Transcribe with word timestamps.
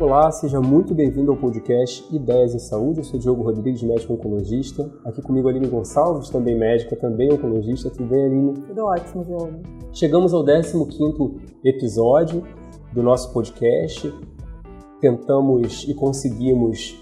Olá, 0.00 0.30
seja 0.30 0.62
muito 0.62 0.94
bem-vindo 0.94 1.30
ao 1.30 1.36
podcast 1.36 2.02
Ideias 2.10 2.54
em 2.54 2.58
Saúde. 2.58 3.00
Eu 3.00 3.04
sou 3.04 3.20
Diogo 3.20 3.42
Rodrigues, 3.42 3.82
médico 3.82 4.14
oncologista. 4.14 4.90
Aqui 5.04 5.20
comigo 5.20 5.46
Aline 5.46 5.66
Gonçalves, 5.66 6.30
também 6.30 6.56
médica, 6.56 6.96
também 6.96 7.30
oncologista. 7.30 7.90
Tudo 7.90 8.06
bem, 8.06 8.24
Aline? 8.24 8.54
Tudo 8.54 8.86
ótimo, 8.86 9.22
Diogo. 9.26 9.60
Chegamos 9.92 10.32
ao 10.32 10.42
15º 10.42 11.38
episódio 11.62 12.42
do 12.94 13.02
nosso 13.02 13.30
podcast. 13.34 14.10
Tentamos 15.02 15.84
e 15.86 15.92
conseguimos 15.92 16.98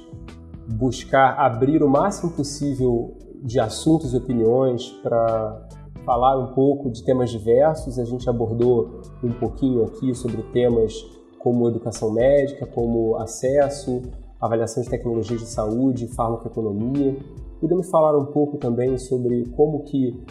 buscar 0.67 1.39
abrir 1.39 1.85
o 1.85 1.89
máximo 1.89 2.33
possível 2.33 3.17
de 3.45 3.61
assuntos 3.61 4.13
e 4.13 4.17
opiniões 4.17 4.89
para 5.05 5.69
falar 6.05 6.37
um 6.37 6.53
pouco 6.53 6.91
de 6.91 7.05
temas 7.05 7.31
diversos. 7.31 7.97
A 7.97 8.05
gente 8.05 8.29
abordou 8.29 9.03
um 9.23 9.31
pouquinho 9.35 9.85
aqui 9.85 10.13
sobre 10.17 10.43
temas 10.53 11.17
como 11.39 11.69
educação 11.69 12.13
médica, 12.13 12.67
como 12.67 13.17
acesso, 13.17 14.03
avaliação 14.41 14.83
de 14.83 14.89
tecnologias 14.89 15.41
de 15.41 15.47
saúde, 15.47 16.09
farmacoeconomia. 16.09 17.17
Podemos 17.61 17.91
falar 17.91 18.17
um 18.17 18.27
pouco 18.27 18.57
também 18.57 18.97
sobre 18.99 19.47
como 19.57 19.83
que, 19.85 20.25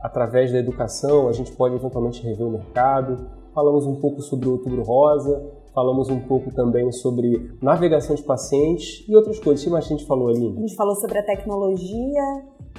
através 0.00 0.50
da 0.52 0.58
educação, 0.58 1.28
a 1.28 1.32
gente 1.32 1.52
pode 1.52 1.74
eventualmente 1.74 2.22
rever 2.22 2.46
o 2.46 2.50
mercado. 2.50 3.26
Falamos 3.54 3.86
um 3.86 3.96
pouco 3.96 4.22
sobre 4.22 4.48
o 4.48 4.52
Outubro 4.52 4.82
Rosa, 4.82 5.44
falamos 5.74 6.08
um 6.08 6.20
pouco 6.20 6.50
também 6.54 6.90
sobre 6.90 7.54
navegação 7.60 8.16
de 8.16 8.22
pacientes 8.22 9.06
e 9.06 9.14
outras 9.14 9.38
coisas. 9.38 9.60
O 9.60 9.64
que 9.64 9.70
mais 9.70 9.84
a 9.84 9.88
gente 9.88 10.06
falou 10.06 10.28
ali? 10.28 10.54
A 10.56 10.60
gente 10.60 10.74
falou 10.74 10.94
sobre 10.96 11.18
a 11.18 11.22
tecnologia 11.22 12.22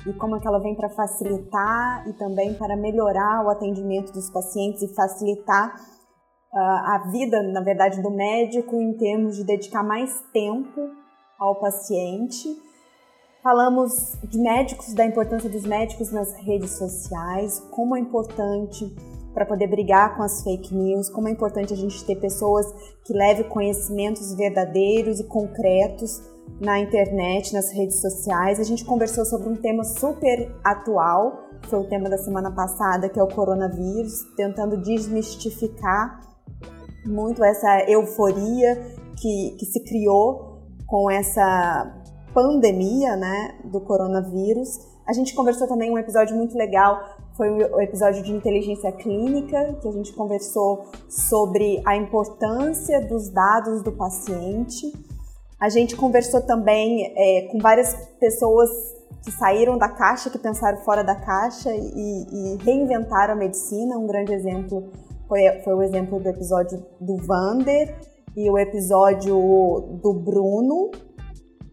e 0.07 0.13
como 0.13 0.35
é 0.35 0.39
que 0.39 0.47
ela 0.47 0.59
vem 0.59 0.75
para 0.75 0.89
facilitar 0.89 2.07
e 2.09 2.13
também 2.13 2.55
para 2.55 2.75
melhorar 2.75 3.45
o 3.45 3.49
atendimento 3.49 4.11
dos 4.11 4.29
pacientes 4.31 4.81
e 4.81 4.87
facilitar 4.95 5.75
a 6.55 7.09
vida, 7.11 7.41
na 7.41 7.61
verdade, 7.61 8.01
do 8.01 8.11
médico 8.11 8.75
em 8.79 8.93
termos 8.93 9.35
de 9.35 9.43
dedicar 9.43 9.83
mais 9.83 10.23
tempo 10.31 10.91
ao 11.39 11.55
paciente. 11.55 12.47
Falamos 13.41 14.17
de 14.23 14.39
médicos, 14.39 14.93
da 14.93 15.05
importância 15.05 15.49
dos 15.49 15.65
médicos 15.65 16.11
nas 16.11 16.33
redes 16.33 16.77
sociais, 16.77 17.59
como 17.71 17.95
é 17.95 17.99
importante 17.99 18.95
para 19.33 19.45
poder 19.45 19.67
brigar 19.67 20.15
com 20.15 20.21
as 20.21 20.43
fake 20.43 20.73
news, 20.73 21.09
como 21.09 21.27
é 21.27 21.31
importante 21.31 21.73
a 21.73 21.75
gente 21.75 22.05
ter 22.05 22.15
pessoas 22.17 22.71
que 23.03 23.11
levem 23.11 23.49
conhecimentos 23.49 24.33
verdadeiros 24.35 25.19
e 25.19 25.23
concretos 25.23 26.21
na 26.61 26.79
internet, 26.79 27.51
nas 27.51 27.71
redes 27.71 27.99
sociais. 27.99 28.59
A 28.59 28.63
gente 28.63 28.85
conversou 28.85 29.25
sobre 29.25 29.49
um 29.49 29.55
tema 29.55 29.83
super 29.83 30.55
atual, 30.63 31.49
que 31.61 31.67
foi 31.67 31.79
o 31.79 31.89
tema 31.89 32.09
da 32.09 32.17
semana 32.17 32.51
passada, 32.51 33.09
que 33.09 33.19
é 33.19 33.23
o 33.23 33.27
coronavírus, 33.27 34.23
tentando 34.37 34.77
desmistificar 34.77 36.32
muito 37.05 37.43
essa 37.43 37.89
euforia 37.89 38.75
que, 39.17 39.55
que 39.59 39.65
se 39.65 39.79
criou 39.83 40.59
com 40.87 41.09
essa 41.09 41.93
pandemia 42.33 43.15
né, 43.15 43.55
do 43.65 43.79
coronavírus. 43.81 44.79
A 45.07 45.13
gente 45.13 45.33
conversou 45.35 45.67
também 45.67 45.91
um 45.91 45.97
episódio 45.97 46.35
muito 46.35 46.57
legal, 46.57 46.99
foi 47.35 47.49
o 47.49 47.81
episódio 47.81 48.23
de 48.23 48.31
inteligência 48.31 48.91
clínica, 48.91 49.77
que 49.81 49.87
a 49.87 49.91
gente 49.91 50.13
conversou 50.13 50.85
sobre 51.09 51.81
a 51.85 51.95
importância 51.95 53.01
dos 53.01 53.29
dados 53.29 53.81
do 53.81 53.91
paciente. 53.91 54.91
A 55.59 55.67
gente 55.69 55.95
conversou 55.95 56.41
também 56.41 57.13
é, 57.15 57.47
com 57.51 57.57
várias 57.59 57.95
pessoas 58.19 58.69
que 59.23 59.31
saíram 59.31 59.77
da 59.77 59.89
caixa, 59.89 60.29
que 60.29 60.37
pensaram 60.37 60.77
fora 60.79 61.03
da 61.03 61.15
caixa 61.15 61.73
e, 61.73 62.53
e 62.53 62.57
reinventaram 62.63 63.33
a 63.33 63.37
medicina. 63.37 63.97
Um 63.97 64.05
grande 64.05 64.33
exemplo 64.33 64.91
foi, 65.27 65.61
foi 65.63 65.73
o 65.73 65.81
exemplo 65.81 66.19
do 66.19 66.29
episódio 66.29 66.85
do 66.99 67.17
Vander 67.17 67.95
e 68.35 68.49
o 68.49 68.57
episódio 68.57 69.97
do 70.01 70.13
Bruno. 70.13 70.91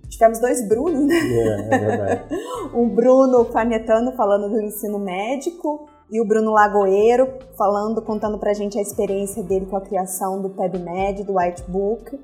Tivemos 0.09 0.41
dois 0.41 0.67
Brunos, 0.69 1.07
né? 1.07 1.15
É, 1.15 1.75
é 1.75 1.79
verdade. 1.79 2.35
um 2.75 2.89
Bruno 2.89 3.45
Canetano 3.47 4.13
falando 4.13 4.49
do 4.49 4.61
ensino 4.61 4.99
médico 4.99 5.89
e 6.11 6.21
o 6.21 6.25
Bruno 6.27 6.51
Lagoeiro 6.53 7.29
falando, 7.57 8.03
contando 8.03 8.39
pra 8.39 8.53
gente 8.53 8.79
a 8.79 8.83
experiência 8.83 9.43
dele 9.43 9.67
com 9.67 9.77
a 9.77 9.81
criação 9.81 10.43
do 10.43 10.51
PebMed, 10.51 11.25
do 11.25 11.37
Whitebook. 11.37 12.19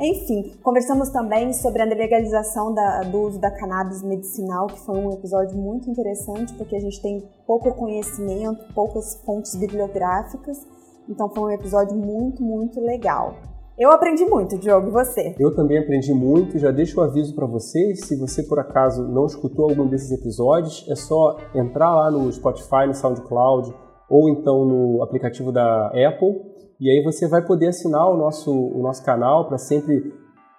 Enfim, 0.00 0.56
conversamos 0.62 1.10
também 1.10 1.52
sobre 1.52 1.82
a 1.82 1.84
legalização 1.84 2.72
da, 2.72 3.00
do 3.00 3.18
uso 3.18 3.40
da 3.40 3.50
cannabis 3.50 4.02
medicinal, 4.02 4.66
que 4.68 4.78
foi 4.80 4.96
um 4.96 5.12
episódio 5.12 5.56
muito 5.56 5.90
interessante, 5.90 6.54
porque 6.54 6.76
a 6.76 6.80
gente 6.80 7.00
tem 7.02 7.28
pouco 7.46 7.72
conhecimento, 7.74 8.72
poucas 8.74 9.20
fontes 9.24 9.56
bibliográficas, 9.56 10.64
então 11.08 11.28
foi 11.28 11.42
um 11.42 11.50
episódio 11.50 11.96
muito, 11.96 12.42
muito 12.42 12.80
legal. 12.80 13.34
Eu 13.78 13.92
aprendi 13.92 14.24
muito, 14.24 14.58
Diogo, 14.58 14.90
você? 14.90 15.36
Eu 15.38 15.54
também 15.54 15.78
aprendi 15.78 16.12
muito, 16.12 16.58
já 16.58 16.72
deixo 16.72 16.98
o 16.98 17.02
um 17.02 17.06
aviso 17.06 17.32
para 17.34 17.46
vocês, 17.46 18.00
se 18.00 18.16
você 18.18 18.42
por 18.42 18.58
acaso 18.58 19.06
não 19.06 19.24
escutou 19.24 19.70
algum 19.70 19.86
desses 19.86 20.10
episódios, 20.10 20.84
é 20.90 20.96
só 20.96 21.36
entrar 21.54 21.94
lá 21.94 22.10
no 22.10 22.30
Spotify, 22.32 22.88
no 22.88 22.94
SoundCloud, 22.94 23.72
ou 24.10 24.28
então 24.28 24.64
no 24.64 25.02
aplicativo 25.02 25.52
da 25.52 25.86
Apple, 25.88 26.40
e 26.80 26.90
aí 26.90 27.02
você 27.04 27.28
vai 27.28 27.44
poder 27.44 27.68
assinar 27.68 28.08
o 28.10 28.16
nosso, 28.16 28.52
o 28.52 28.82
nosso 28.82 29.04
canal 29.04 29.46
para 29.46 29.58
sempre 29.58 30.12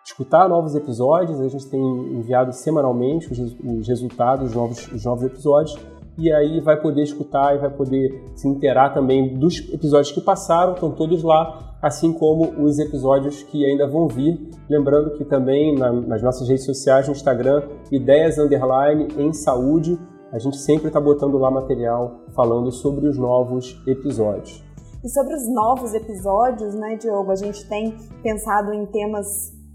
escutar 0.06 0.48
novos 0.48 0.76
episódios. 0.76 1.40
A 1.40 1.48
gente 1.48 1.70
tem 1.70 1.82
enviado 1.82 2.52
semanalmente 2.54 3.32
os, 3.32 3.40
os 3.40 3.88
resultados 3.88 4.48
dos 4.48 4.56
novos, 4.56 4.92
os 4.92 5.06
novos 5.06 5.24
episódios. 5.24 5.78
E 6.20 6.32
aí 6.34 6.60
vai 6.60 6.80
poder 6.80 7.04
escutar 7.04 7.56
e 7.56 7.60
vai 7.60 7.70
poder 7.70 8.26
se 8.36 8.46
inteirar 8.46 8.94
também 8.94 9.38
dos 9.40 9.58
episódios 9.72 10.12
que 10.12 10.20
passaram, 10.20 10.74
estão 10.74 10.92
todos 10.92 11.24
lá, 11.24 11.78
assim 11.82 12.12
como 12.12 12.62
os 12.62 12.78
episódios 12.78 13.42
que 13.44 13.66
ainda 13.66 13.88
vão 13.88 14.06
vir. 14.08 14.50
Lembrando 14.70 15.12
que 15.14 15.24
também 15.24 15.74
na, 15.78 15.94
nas 15.94 16.22
nossas 16.22 16.50
redes 16.50 16.66
sociais, 16.66 17.08
no 17.08 17.14
Instagram, 17.14 17.64
ideias 17.90 18.38
underline 18.38 19.08
em 19.18 19.32
saúde, 19.32 19.98
a 20.32 20.38
gente 20.38 20.58
sempre 20.58 20.88
está 20.88 21.00
botando 21.00 21.38
lá 21.38 21.50
material 21.50 22.20
falando 22.36 22.70
sobre 22.70 23.08
os 23.08 23.18
novos 23.18 23.82
episódios. 23.88 24.62
E 25.02 25.08
sobre 25.08 25.34
os 25.34 25.48
novos 25.48 25.94
episódios, 25.94 26.76
né, 26.76 26.98
Diogo, 26.98 27.32
a 27.32 27.36
gente 27.36 27.66
tem 27.70 27.96
pensado 28.22 28.74
em 28.74 28.86
temas 28.88 29.26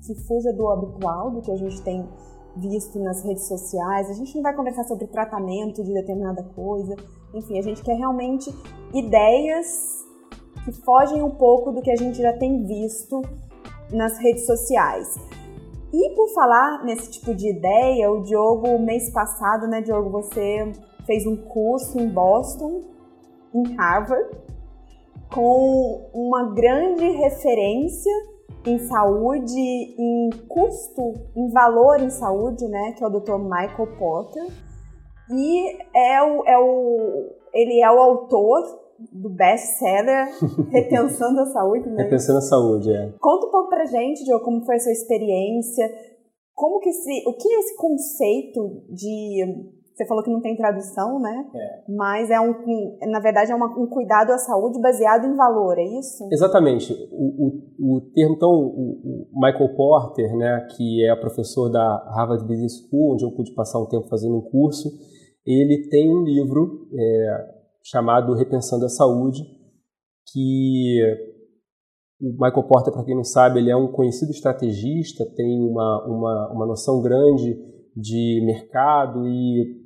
que 0.07 0.15
fuja 0.27 0.53
do 0.53 0.69
habitual, 0.69 1.31
do 1.31 1.41
que 1.41 1.51
a 1.51 1.57
gente 1.57 1.81
tem 1.81 2.07
visto 2.57 2.99
nas 2.99 3.23
redes 3.23 3.47
sociais. 3.47 4.09
A 4.11 4.13
gente 4.13 4.35
não 4.35 4.43
vai 4.43 4.55
conversar 4.55 4.85
sobre 4.85 5.07
tratamento 5.07 5.83
de 5.83 5.93
determinada 5.93 6.43
coisa. 6.55 6.97
Enfim, 7.33 7.59
a 7.59 7.63
gente 7.63 7.83
quer 7.83 7.97
realmente 7.97 8.55
ideias 8.93 10.05
que 10.65 10.73
fogem 10.73 11.23
um 11.23 11.31
pouco 11.31 11.73
do 11.73 11.83
que 11.83 11.91
a 11.91 11.97
gente 11.97 12.23
já 12.23 12.33
tem 12.33 12.65
visto 12.65 13.21
nas 13.93 14.19
redes 14.19 14.47
sociais. 14.47 15.15
E 15.93 16.11
por 16.17 16.29
falar 16.35 16.85
nesse 16.85 17.11
tipo 17.11 17.35
de 17.35 17.49
ideia, 17.49 18.11
o 18.11 18.23
Diogo, 18.23 18.79
mês 18.79 19.11
passado, 19.11 19.69
né, 19.69 19.81
Diogo, 19.81 20.11
você 20.11 20.73
fez 21.07 21.27
um 21.27 21.37
curso 21.37 22.01
em 22.01 22.09
Boston, 22.09 22.81
em 23.55 23.75
Harvard, 23.75 24.29
com 25.33 26.11
uma 26.13 26.53
grande 26.53 27.09
referência 27.11 28.13
em 28.67 28.79
saúde, 28.79 29.61
em 29.99 30.31
custo, 30.49 31.15
em 31.37 31.51
valor 31.51 32.01
em 32.01 32.11
saúde, 32.11 32.67
né, 32.67 32.93
que 32.97 33.05
é 33.05 33.07
o 33.07 33.11
Dr. 33.11 33.39
Michael 33.39 33.97
Potter. 33.99 34.47
E 35.31 35.79
é 35.97 36.23
o, 36.23 36.45
é 36.45 36.59
o, 36.59 37.31
ele 37.53 37.81
é 37.81 37.91
o 37.91 37.99
autor 37.99 38.63
do 39.13 39.31
best-seller 39.31 40.29
Repensando 40.71 41.41
a 41.41 41.47
Saúde, 41.47 41.89
né? 41.91 42.05
Repensando 42.05 42.39
a 42.39 42.43
Saúde, 42.43 42.93
é. 42.93 43.13
Conta 43.21 43.47
um 43.47 43.51
pouco 43.51 43.69
pra 43.69 43.85
gente, 43.87 44.25
Joe, 44.25 44.41
como 44.41 44.65
foi 44.65 44.77
a 44.77 44.81
sua 44.81 44.93
experiência, 44.93 45.91
como 46.55 46.79
que 46.79 46.91
esse, 46.91 47.25
o 47.27 47.33
que 47.35 47.49
é 47.49 47.59
esse 47.59 47.77
conceito 47.77 48.85
de 48.91 49.73
você 49.95 50.05
falou 50.07 50.25
que 50.25 50.31
não 50.31 50.41
tem 50.41 50.57
tradução, 50.57 51.21
né? 51.21 51.47
É. 51.55 51.93
Mas 51.93 52.29
é 52.29 52.41
um, 52.41 52.53
na 53.13 53.21
verdade, 53.21 53.53
é 53.53 53.55
uma, 53.55 53.67
um 53.79 53.87
cuidado 53.87 54.33
à 54.33 54.39
saúde 54.39 54.81
baseado 54.81 55.25
em 55.25 55.37
valor, 55.37 55.79
é 55.79 55.85
isso? 55.85 56.29
Exatamente. 56.33 56.93
O, 57.13 57.47
o, 57.79 57.97
o 57.97 58.01
termo, 58.13 58.35
então, 58.35 58.51
o, 58.51 59.29
o, 59.33 59.41
Michael 59.41 59.77
Porter, 59.77 60.37
né, 60.37 60.67
que 60.77 61.07
é 61.09 61.15
professor 61.15 61.71
da 61.71 62.13
Harvard 62.17 62.45
Business 62.45 62.89
School, 62.89 63.15
onde 63.15 63.25
eu 63.25 63.31
pude 63.31 63.55
passar 63.55 63.81
um 63.81 63.87
tempo 63.87 64.09
fazendo 64.09 64.37
um 64.37 64.43
curso, 64.43 64.91
ele 65.47 65.89
tem 65.89 66.11
um 66.11 66.25
livro 66.25 66.89
é, 66.93 67.47
chamado 67.85 68.35
Repensando 68.35 68.87
a 68.87 68.89
Saúde, 68.89 69.45
que 70.33 70.99
o 72.21 72.33
Michael 72.33 72.67
Porter, 72.67 72.93
para 72.93 73.05
quem 73.05 73.15
não 73.15 73.23
sabe, 73.23 73.61
ele 73.61 73.71
é 73.71 73.77
um 73.77 73.93
conhecido 73.93 74.33
estrategista, 74.33 75.25
tem 75.37 75.61
uma, 75.61 76.05
uma, 76.05 76.53
uma 76.53 76.67
noção 76.67 77.01
grande 77.01 77.74
de 77.97 78.43
mercado 78.45 79.27
e 79.27 79.81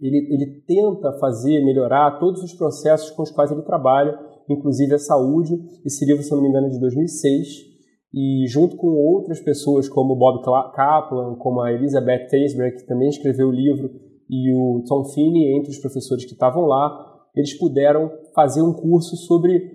ele, 0.00 0.28
ele 0.30 0.62
tenta 0.66 1.12
fazer, 1.18 1.64
melhorar 1.64 2.18
todos 2.18 2.42
os 2.42 2.52
processos 2.52 3.10
com 3.10 3.22
os 3.22 3.30
quais 3.30 3.50
ele 3.50 3.62
trabalha, 3.62 4.18
inclusive 4.48 4.94
a 4.94 4.98
saúde. 4.98 5.54
Esse 5.84 6.04
livro, 6.04 6.22
se 6.22 6.30
não 6.32 6.42
me 6.42 6.48
engano, 6.48 6.66
é 6.66 6.70
de 6.70 6.80
2006 6.80 7.76
e 8.16 8.46
junto 8.48 8.76
com 8.76 8.88
outras 8.88 9.40
pessoas 9.40 9.88
como 9.88 10.16
Bob 10.16 10.42
Kaplan, 10.42 11.36
como 11.36 11.60
a 11.60 11.70
Elizabeth 11.70 12.28
Teisberg, 12.28 12.78
que 12.78 12.86
também 12.86 13.08
escreveu 13.08 13.48
o 13.48 13.52
livro, 13.52 13.90
e 14.28 14.52
o 14.52 14.82
Tom 14.88 15.04
Finney, 15.04 15.56
entre 15.56 15.70
os 15.70 15.78
professores 15.78 16.24
que 16.24 16.32
estavam 16.32 16.62
lá, 16.62 17.14
eles 17.34 17.56
puderam 17.58 18.10
fazer 18.34 18.62
um 18.62 18.72
curso 18.72 19.16
sobre, 19.16 19.70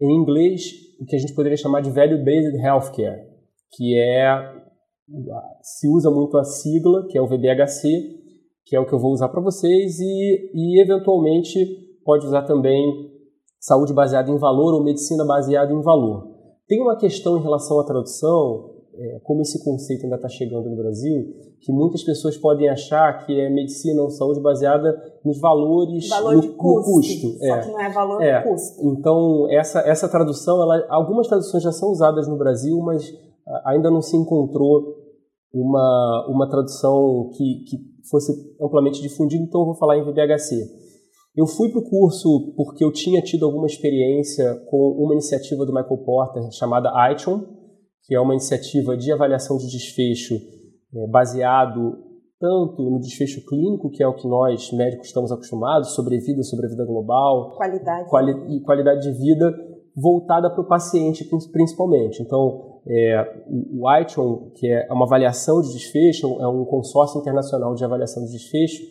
em 0.00 0.10
inglês, 0.10 0.72
o 1.00 1.06
que 1.06 1.14
a 1.14 1.18
gente 1.18 1.34
poderia 1.34 1.56
chamar 1.56 1.80
de 1.80 1.90
Value-Based 1.90 2.56
Healthcare, 2.56 3.22
que 3.76 3.96
é 3.96 4.61
se 5.62 5.88
usa 5.88 6.10
muito 6.10 6.36
a 6.38 6.44
sigla, 6.44 7.06
que 7.08 7.18
é 7.18 7.22
o 7.22 7.26
VBHC, 7.26 8.22
que 8.64 8.76
é 8.76 8.80
o 8.80 8.86
que 8.86 8.92
eu 8.92 8.98
vou 8.98 9.12
usar 9.12 9.28
para 9.28 9.40
vocês, 9.40 9.98
e, 10.00 10.50
e 10.54 10.82
eventualmente 10.82 11.58
pode 12.04 12.26
usar 12.26 12.42
também 12.42 13.10
saúde 13.60 13.92
baseada 13.92 14.30
em 14.30 14.38
valor 14.38 14.74
ou 14.74 14.82
medicina 14.82 15.24
baseada 15.24 15.72
em 15.72 15.82
valor. 15.82 16.28
Tem 16.66 16.80
uma 16.80 16.96
questão 16.96 17.36
em 17.36 17.42
relação 17.42 17.78
à 17.78 17.84
tradução, 17.84 18.70
é, 18.94 19.20
como 19.22 19.42
esse 19.42 19.62
conceito 19.62 20.04
ainda 20.04 20.16
está 20.16 20.28
chegando 20.28 20.68
no 20.68 20.76
Brasil, 20.76 21.34
que 21.60 21.72
muitas 21.72 22.02
pessoas 22.02 22.36
podem 22.36 22.68
achar 22.68 23.24
que 23.24 23.38
é 23.38 23.48
medicina 23.48 24.02
ou 24.02 24.10
saúde 24.10 24.40
baseada 24.40 25.00
nos 25.24 25.38
valores 25.38 26.08
valor 26.08 26.34
no, 26.34 26.42
custo, 26.54 26.58
no 26.58 26.84
custo. 26.84 27.38
Só 27.38 27.56
é. 27.56 27.60
que 27.60 27.68
não 27.68 27.80
é 27.80 27.90
valor 27.90 28.22
é. 28.22 28.42
custo. 28.42 28.82
Então, 28.84 29.46
essa, 29.50 29.80
essa 29.80 30.08
tradução, 30.08 30.62
ela, 30.62 30.86
algumas 30.88 31.28
traduções 31.28 31.62
já 31.62 31.72
são 31.72 31.90
usadas 31.90 32.26
no 32.26 32.36
Brasil, 32.36 32.78
mas 32.80 33.12
ainda 33.64 33.90
não 33.90 34.02
se 34.02 34.16
encontrou 34.16 35.01
uma, 35.52 36.26
uma 36.28 36.48
tradução 36.48 37.30
que, 37.36 37.64
que 37.68 37.76
fosse 38.08 38.32
amplamente 38.60 39.00
difundida, 39.02 39.42
então 39.42 39.60
eu 39.60 39.66
vou 39.66 39.74
falar 39.74 39.98
em 39.98 40.04
VBHC. 40.04 40.82
Eu 41.34 41.46
fui 41.46 41.70
para 41.70 41.80
o 41.80 41.88
curso 41.88 42.52
porque 42.56 42.84
eu 42.84 42.92
tinha 42.92 43.22
tido 43.22 43.46
alguma 43.46 43.66
experiência 43.66 44.54
com 44.68 44.76
uma 44.98 45.14
iniciativa 45.14 45.64
do 45.64 45.72
Michael 45.72 46.04
Porter 46.04 46.42
chamada 46.52 46.92
ITON, 47.10 47.42
que 48.04 48.14
é 48.14 48.20
uma 48.20 48.34
iniciativa 48.34 48.96
de 48.96 49.10
avaliação 49.12 49.56
de 49.56 49.66
desfecho 49.70 50.34
é, 50.34 51.06
baseado 51.08 52.12
tanto 52.38 52.82
no 52.82 52.98
desfecho 52.98 53.40
clínico, 53.46 53.88
que 53.88 54.02
é 54.02 54.06
o 54.06 54.14
que 54.14 54.26
nós 54.26 54.72
médicos 54.72 55.06
estamos 55.06 55.30
acostumados, 55.30 55.94
sobrevida, 55.94 56.42
sobrevida 56.42 56.84
global, 56.84 57.54
qualidade 57.56 58.10
quali 58.10 58.56
e 58.56 58.60
qualidade 58.60 59.00
de 59.02 59.12
vida 59.16 59.54
voltada 59.96 60.50
para 60.50 60.60
o 60.60 60.66
paciente 60.66 61.24
principalmente. 61.52 62.20
Então, 62.20 62.71
é, 62.86 63.44
o 63.46 63.90
ITON, 64.00 64.50
que 64.54 64.66
é 64.66 64.92
uma 64.92 65.04
avaliação 65.04 65.60
de 65.60 65.72
desfecho, 65.72 66.40
é 66.40 66.48
um 66.48 66.64
consórcio 66.64 67.20
internacional 67.20 67.74
de 67.74 67.84
avaliação 67.84 68.24
de 68.24 68.32
desfecho, 68.32 68.82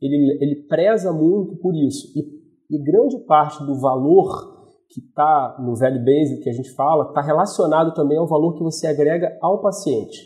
ele, 0.00 0.38
ele 0.40 0.66
preza 0.68 1.12
muito 1.12 1.56
por 1.56 1.74
isso. 1.74 2.08
E, 2.16 2.76
e 2.76 2.82
grande 2.82 3.18
parte 3.26 3.64
do 3.64 3.78
valor 3.80 4.58
que 4.88 5.00
está 5.00 5.56
no 5.60 5.76
value 5.76 6.04
based 6.04 6.42
que 6.42 6.50
a 6.50 6.52
gente 6.52 6.70
fala 6.72 7.08
está 7.08 7.20
relacionado 7.20 7.94
também 7.94 8.18
ao 8.18 8.26
valor 8.26 8.54
que 8.54 8.62
você 8.62 8.86
agrega 8.86 9.36
ao 9.40 9.60
paciente. 9.60 10.18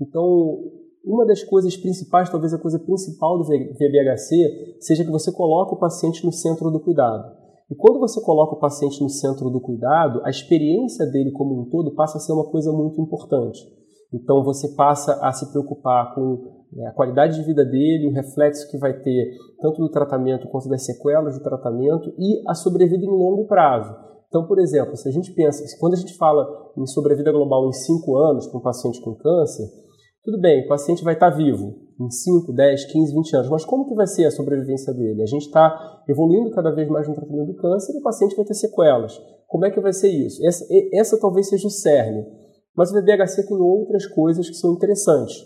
Então, 0.00 0.58
uma 1.04 1.24
das 1.24 1.42
coisas 1.44 1.76
principais, 1.76 2.28
talvez 2.28 2.52
a 2.52 2.58
coisa 2.58 2.78
principal 2.78 3.38
do 3.38 3.44
VBHC, 3.44 4.76
seja 4.80 5.04
que 5.04 5.10
você 5.10 5.32
coloca 5.32 5.74
o 5.74 5.78
paciente 5.78 6.24
no 6.24 6.32
centro 6.32 6.70
do 6.70 6.80
cuidado. 6.80 7.45
E 7.70 7.74
quando 7.74 7.98
você 7.98 8.20
coloca 8.20 8.54
o 8.54 8.60
paciente 8.60 9.02
no 9.02 9.08
centro 9.08 9.50
do 9.50 9.60
cuidado, 9.60 10.20
a 10.24 10.30
experiência 10.30 11.04
dele 11.06 11.32
como 11.32 11.60
um 11.60 11.68
todo 11.68 11.94
passa 11.94 12.18
a 12.18 12.20
ser 12.20 12.32
uma 12.32 12.48
coisa 12.48 12.70
muito 12.72 13.00
importante. 13.00 13.60
Então 14.12 14.44
você 14.44 14.68
passa 14.74 15.18
a 15.20 15.32
se 15.32 15.50
preocupar 15.50 16.14
com 16.14 16.64
é, 16.78 16.86
a 16.86 16.92
qualidade 16.92 17.36
de 17.36 17.44
vida 17.44 17.64
dele, 17.64 18.06
o 18.06 18.12
reflexo 18.12 18.70
que 18.70 18.78
vai 18.78 18.92
ter 19.00 19.36
tanto 19.60 19.78
do 19.78 19.90
tratamento 19.90 20.48
quanto 20.48 20.68
das 20.68 20.84
sequelas 20.84 21.36
do 21.36 21.42
tratamento 21.42 22.12
e 22.18 22.42
a 22.48 22.54
sobrevida 22.54 23.04
em 23.04 23.08
longo 23.08 23.46
prazo. 23.46 23.92
Então, 24.28 24.46
por 24.46 24.58
exemplo, 24.58 24.96
se 24.96 25.08
a 25.08 25.12
gente 25.12 25.32
pensa, 25.32 25.64
quando 25.80 25.94
a 25.94 25.96
gente 25.96 26.16
fala 26.16 26.46
em 26.76 26.86
sobrevida 26.86 27.32
global 27.32 27.68
em 27.68 27.72
5 27.72 28.16
anos 28.16 28.46
para 28.46 28.58
um 28.58 28.62
paciente 28.62 29.00
com 29.00 29.14
câncer, 29.14 29.64
tudo 30.26 30.40
bem, 30.40 30.64
o 30.64 30.68
paciente 30.68 31.04
vai 31.04 31.14
estar 31.14 31.30
vivo 31.30 31.76
em 32.00 32.10
5, 32.10 32.52
10, 32.52 32.84
15, 32.86 33.14
20 33.14 33.36
anos, 33.36 33.48
mas 33.48 33.64
como 33.64 33.86
que 33.86 33.94
vai 33.94 34.08
ser 34.08 34.26
a 34.26 34.30
sobrevivência 34.32 34.92
dele? 34.92 35.22
A 35.22 35.26
gente 35.26 35.46
está 35.46 36.02
evoluindo 36.08 36.50
cada 36.50 36.72
vez 36.72 36.88
mais 36.88 37.06
no 37.06 37.14
tratamento 37.14 37.46
do 37.46 37.56
câncer 37.56 37.94
e 37.94 38.00
o 38.00 38.02
paciente 38.02 38.34
vai 38.34 38.44
ter 38.44 38.54
sequelas. 38.54 39.16
Como 39.46 39.64
é 39.64 39.70
que 39.70 39.80
vai 39.80 39.92
ser 39.92 40.08
isso? 40.08 40.44
Essa, 40.44 40.66
essa 40.92 41.20
talvez 41.20 41.48
seja 41.48 41.68
o 41.68 41.70
cerne. 41.70 42.26
Mas 42.76 42.90
o 42.90 42.94
VBHC 42.94 43.46
tem 43.46 43.56
outras 43.56 44.04
coisas 44.04 44.50
que 44.50 44.56
são 44.56 44.72
interessantes. 44.72 45.36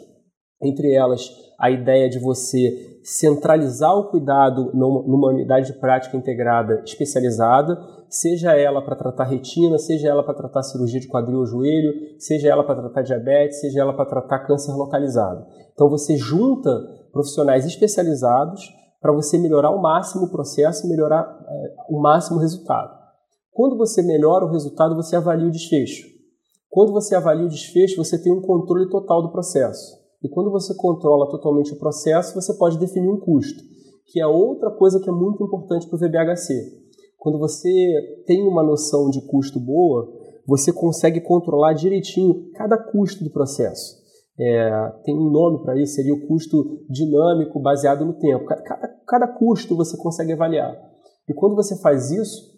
Entre 0.62 0.92
elas, 0.92 1.30
a 1.58 1.70
ideia 1.70 2.08
de 2.08 2.18
você 2.18 3.00
centralizar 3.02 3.96
o 3.96 4.10
cuidado 4.10 4.70
numa 4.74 5.28
unidade 5.28 5.72
de 5.72 5.78
prática 5.78 6.16
integrada 6.16 6.82
especializada, 6.84 7.78
seja 8.08 8.52
ela 8.52 8.82
para 8.82 8.96
tratar 8.96 9.24
retina, 9.24 9.78
seja 9.78 10.08
ela 10.08 10.22
para 10.22 10.34
tratar 10.34 10.62
cirurgia 10.62 11.00
de 11.00 11.08
quadril 11.08 11.38
ou 11.38 11.46
joelho, 11.46 11.92
seja 12.18 12.48
ela 12.48 12.64
para 12.64 12.80
tratar 12.80 13.02
diabetes, 13.02 13.60
seja 13.60 13.80
ela 13.80 13.94
para 13.94 14.06
tratar 14.06 14.40
câncer 14.40 14.72
localizado. 14.72 15.46
Então 15.72 15.88
você 15.88 16.16
junta 16.16 16.70
profissionais 17.12 17.64
especializados 17.64 18.70
para 19.00 19.12
você 19.12 19.38
melhorar 19.38 19.68
ao 19.68 19.80
máximo 19.80 20.26
o 20.26 20.30
processo 20.30 20.86
e 20.86 20.90
melhorar 20.90 21.24
é, 21.48 21.74
o 21.88 22.00
máximo 22.00 22.36
o 22.36 22.40
resultado. 22.40 22.98
Quando 23.50 23.76
você 23.76 24.02
melhora 24.02 24.44
o 24.44 24.50
resultado, 24.50 24.94
você 24.94 25.16
avalia 25.16 25.46
o 25.46 25.50
desfecho. 25.50 26.06
Quando 26.68 26.92
você 26.92 27.14
avalia 27.14 27.46
o 27.46 27.48
desfecho, 27.48 27.96
você 27.96 28.22
tem 28.22 28.32
um 28.32 28.42
controle 28.42 28.88
total 28.88 29.22
do 29.22 29.32
processo. 29.32 29.99
E 30.22 30.28
quando 30.28 30.50
você 30.50 30.74
controla 30.76 31.28
totalmente 31.28 31.72
o 31.72 31.78
processo, 31.78 32.34
você 32.34 32.52
pode 32.54 32.78
definir 32.78 33.08
um 33.08 33.18
custo, 33.18 33.62
que 34.06 34.20
é 34.20 34.26
outra 34.26 34.70
coisa 34.70 35.00
que 35.00 35.08
é 35.08 35.12
muito 35.12 35.44
importante 35.44 35.86
para 35.88 35.96
o 35.96 35.98
VBHC. 35.98 36.80
Quando 37.18 37.38
você 37.38 38.22
tem 38.26 38.46
uma 38.46 38.62
noção 38.62 39.10
de 39.10 39.20
custo 39.26 39.58
boa, 39.58 40.08
você 40.46 40.72
consegue 40.72 41.20
controlar 41.20 41.74
direitinho 41.74 42.50
cada 42.54 42.76
custo 42.76 43.22
do 43.22 43.30
processo. 43.30 44.00
É, 44.38 44.92
tem 45.04 45.14
um 45.14 45.30
nome 45.30 45.62
para 45.62 45.80
isso, 45.80 45.94
seria 45.94 46.14
o 46.14 46.26
custo 46.26 46.82
dinâmico 46.88 47.60
baseado 47.60 48.04
no 48.04 48.14
tempo. 48.14 48.46
Cada, 48.46 48.88
cada 49.06 49.28
custo 49.28 49.76
você 49.76 49.96
consegue 49.96 50.32
avaliar. 50.32 50.74
E 51.28 51.34
quando 51.34 51.54
você 51.54 51.78
faz 51.80 52.10
isso, 52.10 52.50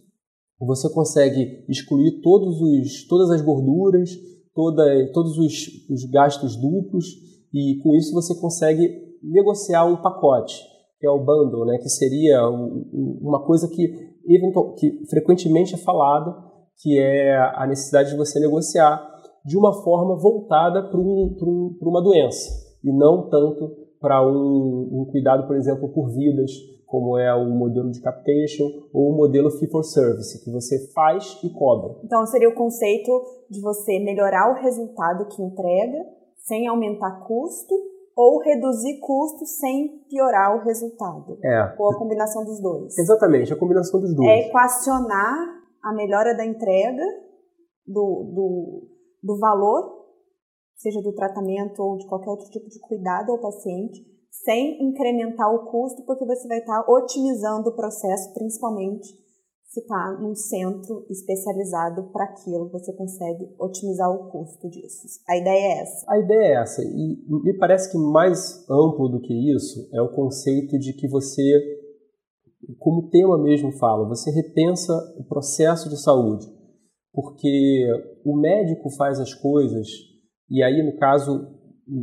você 0.60 0.88
consegue 0.90 1.64
excluir 1.68 2.20
todos 2.22 2.60
os, 2.60 3.06
todas 3.08 3.30
as 3.30 3.42
gorduras, 3.42 4.10
toda, 4.54 5.12
todos 5.12 5.36
os, 5.38 5.66
os 5.90 6.04
gastos 6.04 6.56
duplos, 6.56 7.06
e 7.52 7.80
com 7.82 7.94
isso 7.94 8.14
você 8.14 8.34
consegue 8.40 8.88
negociar 9.22 9.84
um 9.84 9.96
pacote, 9.96 10.60
que 10.98 11.06
é 11.06 11.10
o 11.10 11.18
bundle, 11.18 11.66
né, 11.66 11.78
que 11.78 11.88
seria 11.88 12.48
uma 12.48 13.44
coisa 13.44 13.68
que, 13.68 13.82
eventual, 14.26 14.74
que 14.74 15.04
frequentemente 15.08 15.74
é 15.74 15.78
falada, 15.78 16.34
que 16.78 16.98
é 16.98 17.36
a 17.54 17.66
necessidade 17.66 18.10
de 18.10 18.16
você 18.16 18.40
negociar 18.40 19.00
de 19.44 19.56
uma 19.56 19.72
forma 19.82 20.16
voltada 20.16 20.88
para 20.88 20.98
um, 20.98 21.36
um, 21.40 21.78
uma 21.82 22.02
doença, 22.02 22.50
e 22.82 22.92
não 22.92 23.28
tanto 23.28 23.76
para 24.00 24.26
um, 24.26 24.88
um 24.92 25.08
cuidado, 25.10 25.46
por 25.46 25.56
exemplo, 25.56 25.88
por 25.92 26.12
vidas, 26.12 26.50
como 26.86 27.16
é 27.16 27.34
o 27.34 27.48
modelo 27.48 27.90
de 27.90 28.02
capitation 28.02 28.68
ou 28.92 29.10
o 29.10 29.16
modelo 29.16 29.50
fee 29.50 29.70
for 29.70 29.82
service, 29.82 30.44
que 30.44 30.50
você 30.50 30.92
faz 30.92 31.38
e 31.42 31.48
cobra. 31.48 31.96
Então 32.04 32.26
seria 32.26 32.50
o 32.50 32.54
conceito 32.54 33.10
de 33.48 33.60
você 33.62 33.98
melhorar 33.98 34.50
o 34.50 34.62
resultado 34.62 35.26
que 35.28 35.42
entrega 35.42 36.04
sem 36.42 36.66
aumentar 36.66 37.24
custo 37.26 37.74
ou 38.14 38.40
reduzir 38.42 39.00
custo 39.00 39.46
sem 39.46 40.04
piorar 40.08 40.56
o 40.56 40.64
resultado. 40.64 41.38
É. 41.42 41.74
Ou 41.78 41.90
a 41.90 41.98
combinação 41.98 42.44
dos 42.44 42.60
dois. 42.60 42.96
Exatamente, 42.98 43.52
a 43.52 43.58
combinação 43.58 44.00
dos 44.00 44.14
dois. 44.14 44.28
É 44.28 44.48
equacionar 44.48 45.62
a 45.82 45.94
melhora 45.94 46.36
da 46.36 46.44
entrega 46.44 47.04
do, 47.86 48.32
do, 48.34 48.88
do 49.22 49.38
valor, 49.38 50.02
seja 50.76 51.00
do 51.00 51.14
tratamento 51.14 51.80
ou 51.82 51.96
de 51.96 52.06
qualquer 52.06 52.30
outro 52.30 52.50
tipo 52.50 52.68
de 52.68 52.78
cuidado 52.80 53.32
ao 53.32 53.40
paciente, 53.40 54.00
sem 54.44 54.82
incrementar 54.82 55.52
o 55.52 55.70
custo, 55.70 56.04
porque 56.04 56.24
você 56.24 56.46
vai 56.48 56.58
estar 56.58 56.84
otimizando 56.88 57.70
o 57.70 57.76
processo, 57.76 58.32
principalmente 58.34 59.21
se 59.72 59.80
está 59.80 60.18
num 60.20 60.34
centro 60.34 61.06
especializado 61.08 62.10
para 62.12 62.24
aquilo, 62.24 62.68
você 62.68 62.92
consegue 62.92 63.48
otimizar 63.58 64.10
o 64.10 64.30
custo 64.30 64.68
disso. 64.68 65.06
A 65.26 65.38
ideia 65.38 65.56
é 65.56 65.80
essa. 65.80 66.04
A 66.10 66.18
ideia 66.18 66.44
é 66.44 66.60
essa. 66.60 66.82
E 66.82 67.24
me 67.26 67.56
parece 67.56 67.90
que 67.90 67.96
mais 67.96 68.68
amplo 68.68 69.08
do 69.08 69.22
que 69.22 69.32
isso 69.32 69.88
é 69.94 70.02
o 70.02 70.12
conceito 70.14 70.78
de 70.78 70.92
que 70.92 71.08
você, 71.08 71.42
como 72.78 73.06
o 73.06 73.08
tema 73.08 73.42
mesmo 73.42 73.72
fala, 73.78 74.06
você 74.06 74.30
repensa 74.30 74.92
o 75.18 75.24
processo 75.24 75.88
de 75.88 75.98
saúde. 75.98 76.46
Porque 77.10 77.86
o 78.26 78.36
médico 78.36 78.90
faz 78.90 79.18
as 79.20 79.32
coisas, 79.32 79.88
e 80.50 80.62
aí, 80.62 80.82
no 80.82 80.98
caso, 80.98 81.48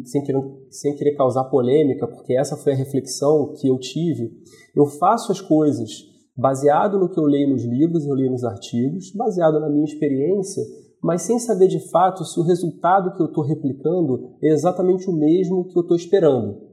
sem 0.05 0.23
querer, 0.23 0.41
sem 0.71 0.95
querer 0.95 1.15
causar 1.15 1.43
polêmica, 1.45 2.07
porque 2.07 2.35
essa 2.35 2.57
foi 2.57 2.73
a 2.73 2.75
reflexão 2.75 3.53
que 3.53 3.67
eu 3.67 3.77
tive, 3.77 4.31
eu 4.75 4.87
faço 4.87 5.31
as 5.31 5.39
coisas 5.39 6.08
baseado 6.39 6.97
no 6.97 7.09
que 7.09 7.19
eu 7.19 7.25
leio 7.25 7.49
nos 7.49 7.63
livros, 7.63 8.05
eu 8.05 8.13
leio 8.13 8.31
nos 8.31 8.43
artigos, 8.43 9.11
baseado 9.15 9.59
na 9.59 9.69
minha 9.69 9.85
experiência, 9.85 10.63
mas 11.01 11.23
sem 11.23 11.39
saber 11.39 11.67
de 11.67 11.79
fato 11.89 12.23
se 12.25 12.39
o 12.39 12.43
resultado 12.43 13.15
que 13.15 13.21
eu 13.21 13.27
estou 13.27 13.43
replicando 13.43 14.35
é 14.41 14.47
exatamente 14.47 15.09
o 15.09 15.13
mesmo 15.13 15.67
que 15.67 15.77
eu 15.77 15.81
estou 15.81 15.95
esperando. 15.95 16.69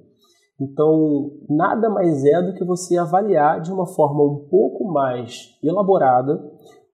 Então, 0.60 1.32
nada 1.50 1.90
mais 1.90 2.24
é 2.24 2.42
do 2.42 2.54
que 2.54 2.64
você 2.64 2.96
avaliar 2.96 3.60
de 3.60 3.70
uma 3.70 3.86
forma 3.86 4.24
um 4.24 4.48
pouco 4.48 4.90
mais 4.90 5.50
elaborada 5.62 6.40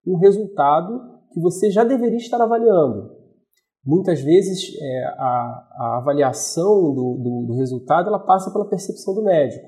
um 0.07 0.17
resultado 0.17 1.01
que 1.33 1.41
você 1.41 1.71
já 1.71 1.85
deveria 1.85 2.19
estar 2.19 2.41
avaliando. 2.41 3.11
Muitas 3.85 4.21
vezes 4.21 4.77
é, 4.81 5.05
a, 5.19 5.69
a, 5.79 5.97
avaliação 5.99 6.93
do, 6.93 7.19
do, 7.21 7.47
do, 7.49 7.55
resultado 7.55 8.09
ela 8.09 8.19
passa 8.19 8.51
pela 8.51 8.69
percepção 8.69 9.15
do 9.15 9.25
médico. 9.25 9.67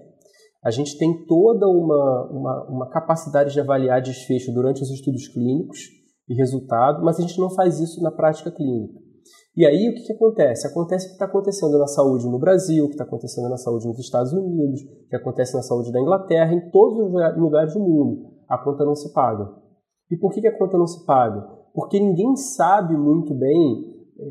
A 0.65 0.71
gente 0.71 0.97
tem 0.97 1.27
toda 1.27 1.69
uma, 1.69 2.31
uma, 2.31 2.67
uma 2.71 2.91
capacidade 2.91 3.53
de 3.53 3.61
avaliar 3.61 4.01
desfecho 4.01 4.53
durante 4.53 4.83
os 4.83 4.91
estudos 4.91 5.29
clínicos, 5.29 5.79
e 6.29 6.35
resultado, 6.35 7.05
mas 7.05 7.19
a 7.19 7.23
gente 7.23 7.39
não 7.39 7.51
faz 7.51 7.81
isso 7.81 8.03
na 8.03 8.11
prática 8.11 8.51
clínica. 8.51 8.99
E 9.57 9.65
aí 9.65 9.89
o 9.89 9.95
que, 9.95 10.03
que 10.03 10.13
acontece? 10.13 10.67
Acontece 10.67 11.07
o 11.07 11.09
que 11.09 11.15
está 11.15 11.27
acontecendo 11.27 11.79
na 11.79 11.87
saúde 11.87 12.29
no 12.29 12.39
Brasil, 12.39 12.85
o 12.85 12.89
que 12.89 12.95
está 12.95 13.05
acontecendo 13.05 13.49
na 13.49 13.57
saúde 13.57 13.87
nos 13.87 13.99
Estados 13.99 14.33
Unidos, 14.33 14.81
o 14.83 15.09
que 15.09 15.17
acontece 15.17 15.55
na 15.55 15.63
saúde 15.63 15.93
da 15.93 16.01
Inglaterra, 16.01 16.53
em 16.53 16.71
todos 16.71 16.99
os 16.99 17.37
lugares 17.37 17.75
do 17.75 17.81
mundo. 17.81 18.31
A 18.49 18.59
conta 18.59 18.85
não 18.85 18.97
se 18.97 19.13
paga. 19.13 19.49
E 20.11 20.17
por 20.17 20.33
que, 20.33 20.41
que 20.41 20.49
a 20.49 20.59
conta 20.59 20.77
não 20.77 20.87
se 20.87 21.05
paga? 21.07 21.41
Porque 21.73 22.01
ninguém 22.01 22.35
sabe 22.37 22.97
muito 22.97 23.33
bem 23.35 23.95
é, 24.19 24.25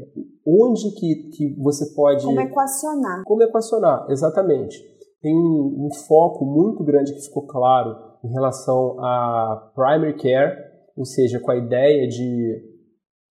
onde 0.46 0.92
que, 0.92 1.30
que 1.30 1.56
você 1.62 1.94
pode... 1.96 2.26
Como 2.26 2.42
equacionar. 2.42 3.24
Como 3.24 3.44
equacionar, 3.44 4.06
exatamente. 4.10 4.78
Tem 5.24 5.34
um, 5.34 5.86
um 5.86 5.90
foco 6.06 6.44
muito 6.44 6.84
grande 6.84 7.14
que 7.14 7.22
ficou 7.22 7.48
claro 7.48 7.96
em 8.26 8.30
relação 8.30 9.00
a 9.00 9.72
primary 9.74 10.18
care, 10.18 10.54
ou 10.98 11.06
seja, 11.06 11.40
com 11.40 11.50
a 11.50 11.56
ideia 11.56 12.06
de, 12.10 12.62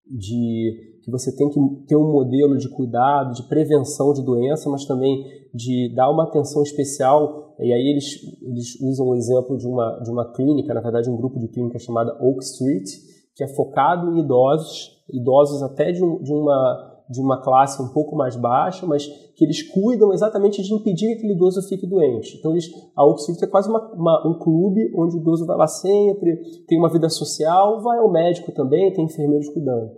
de 0.06 0.98
que 1.04 1.10
você 1.10 1.36
tem 1.36 1.50
que 1.50 1.60
ter 1.86 1.96
um 1.96 2.10
modelo 2.10 2.56
de 2.56 2.70
cuidado, 2.70 3.34
de 3.34 3.46
prevenção 3.46 4.14
de 4.14 4.24
doença, 4.24 4.70
mas 4.70 4.86
também 4.86 5.22
de 5.52 5.94
dar 5.94 6.10
uma 6.10 6.24
atenção 6.24 6.62
especial. 6.62 7.54
E 7.60 7.70
aí 7.70 7.90
eles, 7.90 8.06
eles 8.42 8.80
usam 8.80 9.08
o 9.08 9.14
exemplo 9.14 9.58
de 9.58 9.66
uma, 9.66 10.00
de 10.02 10.10
uma 10.10 10.32
clínica, 10.32 10.72
na 10.72 10.80
verdade 10.80 11.10
um 11.10 11.16
grupo 11.16 11.38
de 11.38 11.48
clínica 11.48 11.78
chamada 11.78 12.16
Oak 12.22 12.42
Street, 12.42 12.88
que 13.36 13.44
é 13.44 13.48
focado 13.48 14.14
em 14.14 14.20
idosos, 14.20 15.02
idosos 15.12 15.62
até 15.62 15.92
de, 15.92 16.00
de 16.00 16.32
uma 16.32 16.91
de 17.12 17.20
uma 17.20 17.42
classe 17.42 17.80
um 17.80 17.88
pouco 17.88 18.16
mais 18.16 18.34
baixa, 18.34 18.86
mas 18.86 19.06
que 19.36 19.44
eles 19.44 19.62
cuidam 19.62 20.12
exatamente 20.12 20.62
de 20.62 20.72
impedir 20.72 21.08
que 21.08 21.12
aquele 21.18 21.34
idoso 21.34 21.60
fique 21.68 21.86
doente. 21.86 22.38
Então, 22.38 22.52
eles, 22.52 22.64
a 22.96 23.06
Street 23.18 23.42
é 23.42 23.46
quase 23.46 23.68
uma, 23.68 23.92
uma, 23.92 24.28
um 24.28 24.38
clube 24.38 24.90
onde 24.96 25.16
o 25.16 25.20
idoso 25.20 25.44
vai 25.44 25.56
lá 25.56 25.66
sempre, 25.66 26.40
tem 26.66 26.78
uma 26.78 26.90
vida 26.90 27.10
social, 27.10 27.82
vai 27.82 27.98
ao 27.98 28.10
médico 28.10 28.50
também, 28.52 28.92
tem 28.94 29.04
enfermeiros 29.04 29.48
cuidando. 29.50 29.90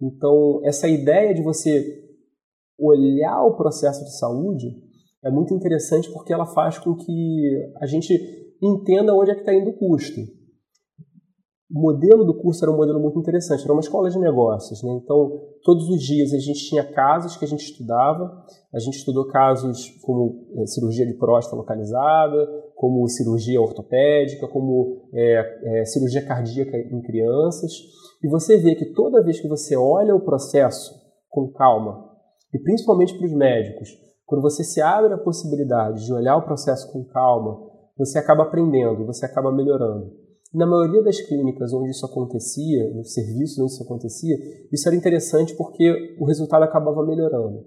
Então, 0.00 0.60
essa 0.64 0.88
ideia 0.88 1.34
de 1.34 1.42
você 1.42 2.08
olhar 2.78 3.44
o 3.44 3.56
processo 3.56 4.04
de 4.04 4.16
saúde 4.16 4.68
é 5.24 5.30
muito 5.30 5.52
interessante 5.52 6.10
porque 6.12 6.32
ela 6.32 6.46
faz 6.46 6.78
com 6.78 6.94
que 6.94 7.72
a 7.80 7.86
gente 7.86 8.14
entenda 8.62 9.14
onde 9.14 9.32
é 9.32 9.34
que 9.34 9.40
está 9.40 9.52
indo 9.52 9.70
o 9.70 9.76
custo. 9.76 10.20
O 11.72 11.80
modelo 11.80 12.24
do 12.24 12.34
curso 12.34 12.64
era 12.64 12.72
um 12.72 12.76
modelo 12.76 12.98
muito 12.98 13.20
interessante, 13.20 13.62
era 13.62 13.72
uma 13.72 13.80
escola 13.80 14.10
de 14.10 14.18
negócios. 14.18 14.82
Né? 14.82 14.90
Então, 15.02 15.40
todos 15.62 15.88
os 15.88 16.02
dias 16.02 16.32
a 16.32 16.38
gente 16.38 16.68
tinha 16.68 16.82
casos 16.82 17.36
que 17.36 17.44
a 17.44 17.48
gente 17.48 17.62
estudava. 17.62 18.44
A 18.74 18.78
gente 18.80 18.96
estudou 18.96 19.28
casos 19.28 19.88
como 20.02 20.48
é, 20.56 20.66
cirurgia 20.66 21.06
de 21.06 21.14
próstata 21.14 21.56
localizada, 21.56 22.48
como 22.74 23.06
cirurgia 23.08 23.60
ortopédica, 23.60 24.48
como 24.48 25.08
é, 25.14 25.80
é, 25.80 25.84
cirurgia 25.84 26.26
cardíaca 26.26 26.76
em 26.76 27.00
crianças. 27.02 27.70
E 28.22 28.28
você 28.28 28.56
vê 28.56 28.74
que 28.74 28.92
toda 28.92 29.22
vez 29.22 29.40
que 29.40 29.48
você 29.48 29.76
olha 29.76 30.14
o 30.14 30.24
processo 30.24 30.92
com 31.28 31.52
calma, 31.52 32.10
e 32.52 32.58
principalmente 32.58 33.16
para 33.16 33.26
os 33.26 33.32
médicos, 33.32 33.90
quando 34.26 34.42
você 34.42 34.64
se 34.64 34.80
abre 34.80 35.12
a 35.12 35.18
possibilidade 35.18 36.04
de 36.04 36.12
olhar 36.12 36.36
o 36.36 36.44
processo 36.44 36.90
com 36.92 37.04
calma, 37.04 37.60
você 37.96 38.18
acaba 38.18 38.42
aprendendo, 38.42 39.06
você 39.06 39.24
acaba 39.24 39.52
melhorando. 39.52 40.29
Na 40.52 40.66
maioria 40.66 41.02
das 41.02 41.20
clínicas 41.20 41.72
onde 41.72 41.90
isso 41.90 42.04
acontecia, 42.04 42.92
nos 42.94 43.14
serviços 43.14 43.58
onde 43.58 43.72
isso 43.72 43.82
acontecia, 43.84 44.36
isso 44.72 44.88
era 44.88 44.96
interessante 44.96 45.56
porque 45.56 46.16
o 46.18 46.24
resultado 46.24 46.64
acabava 46.64 47.06
melhorando. 47.06 47.64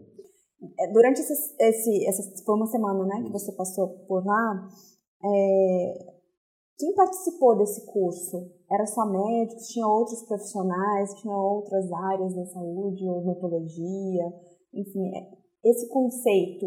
É, 0.79 0.91
durante 0.91 1.19
esse, 1.19 1.33
esse 1.59 2.07
essa 2.07 2.23
foi 2.45 2.55
uma 2.55 2.67
semana, 2.67 3.05
né, 3.05 3.23
que 3.23 3.31
você 3.31 3.51
passou 3.53 3.87
por 4.07 4.25
lá, 4.25 4.67
é, 5.23 6.13
quem 6.77 6.93
participou 6.95 7.57
desse 7.57 7.85
curso? 7.85 8.51
Era 8.69 8.85
só 8.85 9.05
médicos? 9.05 9.67
Tinha 9.67 9.87
outros 9.87 10.21
profissionais? 10.23 11.13
Tinha 11.21 11.35
outras 11.35 11.91
áreas 11.91 12.35
da 12.35 12.45
saúde, 12.47 13.07
odontologia? 13.07 14.25
Enfim, 14.73 15.15
é, 15.15 15.69
esse 15.69 15.87
conceito, 15.87 16.65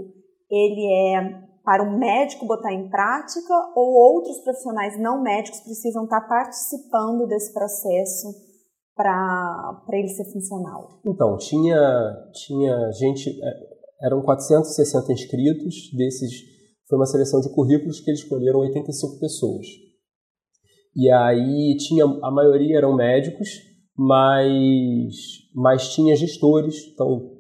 ele 0.50 0.86
é 0.86 1.46
para 1.66 1.82
um 1.82 1.98
médico 1.98 2.46
botar 2.46 2.72
em 2.72 2.88
prática 2.88 3.52
ou 3.74 3.92
outros 3.92 4.38
profissionais 4.38 4.96
não 5.00 5.20
médicos 5.20 5.58
precisam 5.58 6.04
estar 6.04 6.20
participando 6.20 7.26
desse 7.26 7.52
processo 7.52 8.32
para 8.94 9.82
ele 9.90 10.06
ser 10.06 10.32
funcional? 10.32 11.00
Então, 11.04 11.36
tinha, 11.36 12.30
tinha 12.32 12.92
gente, 12.92 13.28
é, 13.28 14.06
eram 14.06 14.22
460 14.22 15.12
inscritos, 15.12 15.90
desses 15.92 16.30
foi 16.88 16.96
uma 16.96 17.06
seleção 17.06 17.40
de 17.40 17.52
currículos 17.52 17.98
que 17.98 18.10
eles 18.10 18.20
escolheram 18.20 18.60
85 18.60 19.18
pessoas. 19.18 19.66
E 20.94 21.10
aí 21.10 21.76
tinha 21.78 22.04
a 22.04 22.30
maioria 22.30 22.78
eram 22.78 22.94
médicos, 22.94 23.48
mas, 23.98 25.14
mas 25.52 25.88
tinha 25.88 26.14
gestores, 26.14 26.76
então 26.94 27.32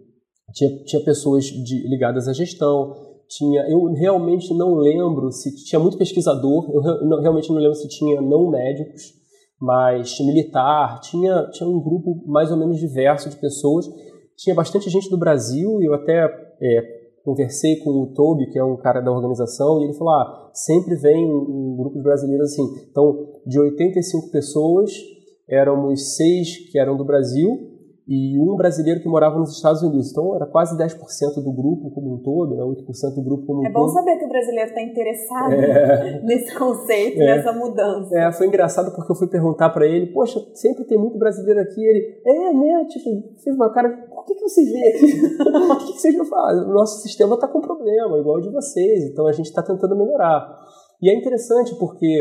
tinha, 0.52 0.84
tinha 0.84 1.04
pessoas 1.04 1.44
de, 1.44 1.88
ligadas 1.88 2.26
à 2.26 2.32
gestão, 2.32 3.06
tinha 3.28 3.68
eu 3.68 3.92
realmente 3.92 4.52
não 4.54 4.74
lembro 4.74 5.30
se 5.32 5.54
tinha 5.64 5.80
muito 5.80 5.98
pesquisador, 5.98 6.70
eu 6.70 7.20
realmente 7.20 7.48
não 7.48 7.56
lembro 7.56 7.74
se 7.74 7.88
tinha 7.88 8.20
não 8.20 8.50
médicos, 8.50 9.14
mas 9.60 10.18
militar, 10.20 11.00
tinha, 11.00 11.48
tinha 11.50 11.68
um 11.68 11.80
grupo 11.80 12.22
mais 12.26 12.50
ou 12.50 12.56
menos 12.56 12.78
diverso 12.78 13.30
de 13.30 13.36
pessoas, 13.36 13.88
tinha 14.36 14.54
bastante 14.54 14.90
gente 14.90 15.08
do 15.08 15.16
Brasil 15.16 15.80
e 15.80 15.86
eu 15.86 15.94
até 15.94 16.26
é, 16.60 16.96
conversei 17.24 17.76
com 17.76 17.90
o 17.90 18.12
Toby, 18.12 18.50
que 18.50 18.58
é 18.58 18.64
um 18.64 18.76
cara 18.76 19.00
da 19.00 19.10
organização, 19.10 19.80
e 19.80 19.84
ele 19.84 19.94
falou: 19.94 20.12
ah, 20.14 20.50
sempre 20.52 20.94
vem 20.94 21.26
um, 21.26 21.72
um 21.72 21.76
grupo 21.76 21.96
de 21.96 22.02
brasileiros 22.02 22.52
assim. 22.52 22.62
Então, 22.90 23.28
de 23.46 23.58
85 23.58 24.30
pessoas, 24.30 24.92
éramos 25.48 26.16
seis 26.16 26.70
que 26.70 26.78
eram 26.78 26.96
do 26.96 27.04
Brasil 27.04 27.75
e 28.08 28.38
um 28.38 28.54
brasileiro 28.54 29.00
que 29.00 29.08
morava 29.08 29.36
nos 29.36 29.56
Estados 29.56 29.82
Unidos. 29.82 30.12
Então, 30.12 30.36
era 30.36 30.46
quase 30.46 30.78
10% 30.78 31.42
do 31.42 31.52
grupo 31.52 31.90
como 31.90 32.14
um 32.14 32.22
todo, 32.22 32.54
né? 32.54 32.62
8% 32.62 33.14
do 33.16 33.22
grupo 33.22 33.46
como 33.46 33.60
um 33.60 33.62
todo. 33.64 33.70
É 33.70 33.72
bom 33.72 33.88
saber 33.88 34.16
que 34.16 34.24
o 34.24 34.28
brasileiro 34.28 34.68
está 34.68 34.80
interessado 34.80 35.52
é. 35.52 36.20
nesse 36.22 36.56
conceito, 36.56 37.20
é. 37.20 37.36
nessa 37.36 37.52
mudança. 37.52 38.16
É, 38.16 38.30
foi 38.30 38.46
engraçado 38.46 38.94
porque 38.94 39.10
eu 39.10 39.16
fui 39.16 39.26
perguntar 39.26 39.70
para 39.70 39.86
ele, 39.86 40.12
poxa, 40.12 40.38
sempre 40.54 40.84
tem 40.84 40.96
muito 40.96 41.18
brasileiro 41.18 41.60
aqui. 41.60 41.84
Ele, 41.84 42.20
é, 42.24 42.52
né? 42.52 42.84
Tipo, 42.88 43.10
fez 43.42 43.56
uma 43.56 43.72
cara, 43.72 43.88
por 43.88 44.24
que, 44.24 44.34
que 44.34 44.42
você 44.42 44.62
vê 44.64 44.88
aqui? 44.88 45.42
o 45.72 45.78
que, 45.78 45.92
que 45.94 46.00
vocês 46.00 46.16
não 46.16 46.26
fazem? 46.26 46.62
O 46.62 46.72
nosso 46.72 47.02
sistema 47.02 47.34
está 47.34 47.48
com 47.48 47.60
problema, 47.60 48.18
igual 48.18 48.36
o 48.36 48.40
de 48.40 48.50
vocês, 48.50 49.02
então 49.10 49.26
a 49.26 49.32
gente 49.32 49.46
está 49.46 49.64
tentando 49.64 49.96
melhorar. 49.96 50.46
E 51.02 51.10
é 51.10 51.14
interessante 51.14 51.74
porque 51.74 52.16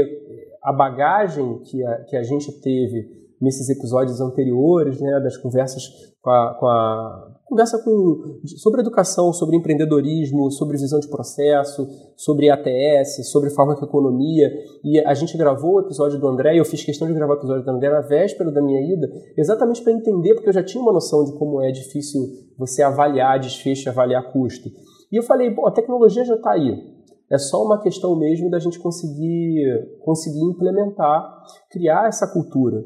a 0.64 0.74
bagagem 0.74 1.60
que 1.60 1.86
a, 1.86 2.04
que 2.06 2.18
a 2.18 2.24
gente 2.24 2.52
teve 2.60 3.25
nesses 3.46 3.70
episódios 3.70 4.20
anteriores, 4.20 5.00
né, 5.00 5.20
das 5.20 5.38
conversas 5.38 5.84
com 6.22 6.32
a, 6.32 6.58
com 6.60 6.66
a 6.66 7.36
conversa 7.46 7.78
com, 7.84 8.42
sobre 8.58 8.82
educação, 8.82 9.32
sobre 9.32 9.56
empreendedorismo, 9.56 10.52
sobre 10.52 10.78
visão 10.78 11.00
de 11.00 11.08
processo, 11.08 11.88
sobre 12.18 12.50
ATS, 12.50 13.30
sobre 13.30 13.52
farmacoeconomia. 13.52 14.52
E 14.84 15.00
a 15.00 15.14
gente 15.14 15.38
gravou 15.38 15.76
o 15.76 15.82
episódio 15.82 16.20
do 16.20 16.28
André, 16.28 16.60
eu 16.60 16.66
fiz 16.66 16.84
questão 16.84 17.08
de 17.08 17.14
gravar 17.14 17.36
o 17.36 17.38
episódio 17.38 17.64
do 17.64 17.72
André 17.72 17.90
na 17.90 18.02
véspera 18.02 18.52
da 18.52 18.62
minha 18.62 18.82
ida, 18.82 19.08
exatamente 19.38 19.84
para 19.84 19.94
entender, 19.94 20.34
porque 20.34 20.50
eu 20.50 20.54
já 20.54 20.64
tinha 20.64 20.82
uma 20.82 20.92
noção 20.92 21.24
de 21.24 21.38
como 21.38 21.62
é 21.62 21.72
difícil 21.72 22.22
você 22.58 22.82
avaliar 22.82 23.40
desfecho, 23.40 23.90
avaliar 23.90 24.32
custo. 24.32 24.70
E 25.12 25.16
eu 25.16 25.24
falei, 25.24 25.54
bom, 25.54 25.68
a 25.68 25.72
tecnologia 25.72 26.26
já 26.26 26.36
está 26.36 26.54
aí. 26.54 26.96
É 27.32 27.38
só 27.38 27.64
uma 27.64 27.82
questão 27.82 28.16
mesmo 28.16 28.50
da 28.50 28.60
gente 28.60 28.80
conseguir, 28.80 29.98
conseguir 30.04 30.44
implementar, 30.44 31.44
criar 31.72 32.08
essa 32.08 32.28
cultura. 32.32 32.84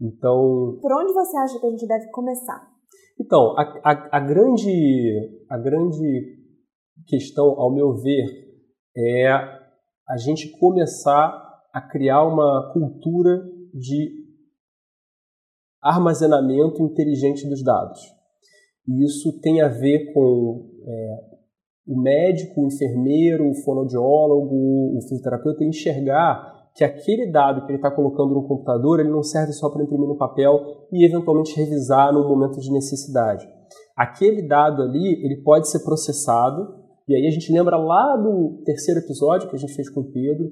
Então. 0.00 0.78
Por 0.80 0.92
onde 0.92 1.12
você 1.12 1.36
acha 1.38 1.58
que 1.58 1.66
a 1.66 1.70
gente 1.70 1.86
deve 1.86 2.10
começar? 2.10 2.68
Então, 3.20 3.58
a, 3.58 3.62
a, 3.84 4.18
a, 4.18 4.20
grande, 4.20 5.44
a 5.50 5.58
grande 5.58 6.38
questão, 7.06 7.46
ao 7.58 7.74
meu 7.74 7.94
ver, 7.94 8.24
é 8.96 9.26
a 10.08 10.16
gente 10.16 10.56
começar 10.58 11.46
a 11.72 11.80
criar 11.80 12.24
uma 12.24 12.72
cultura 12.72 13.42
de 13.74 14.26
armazenamento 15.82 16.82
inteligente 16.82 17.48
dos 17.48 17.62
dados. 17.62 18.00
E 18.86 19.04
isso 19.04 19.40
tem 19.40 19.60
a 19.60 19.68
ver 19.68 20.12
com 20.12 20.70
é, 20.84 21.38
o 21.86 22.00
médico, 22.00 22.62
o 22.62 22.66
enfermeiro, 22.66 23.48
o 23.48 23.54
fonoaudiólogo, 23.54 24.96
o 24.96 25.02
fisioterapeuta 25.02 25.64
enxergar 25.64 26.57
que 26.78 26.84
aquele 26.84 27.28
dado 27.32 27.66
que 27.66 27.72
ele 27.72 27.78
está 27.78 27.90
colocando 27.90 28.34
no 28.34 28.46
computador 28.46 29.00
ele 29.00 29.10
não 29.10 29.20
serve 29.20 29.52
só 29.52 29.68
para 29.68 29.82
imprimir 29.82 30.06
no 30.06 30.16
papel 30.16 30.86
e 30.92 31.04
eventualmente 31.04 31.56
revisar 31.56 32.12
no 32.12 32.22
momento 32.28 32.60
de 32.60 32.72
necessidade. 32.72 33.48
Aquele 33.96 34.46
dado 34.46 34.82
ali 34.82 35.24
ele 35.24 35.42
pode 35.42 35.68
ser 35.68 35.80
processado 35.80 36.78
e 37.08 37.16
aí 37.16 37.26
a 37.26 37.30
gente 37.30 37.52
lembra 37.52 37.76
lá 37.76 38.16
do 38.16 38.62
terceiro 38.64 39.00
episódio 39.00 39.50
que 39.50 39.56
a 39.56 39.58
gente 39.58 39.74
fez 39.74 39.90
com 39.90 40.02
o 40.02 40.12
Pedro 40.12 40.50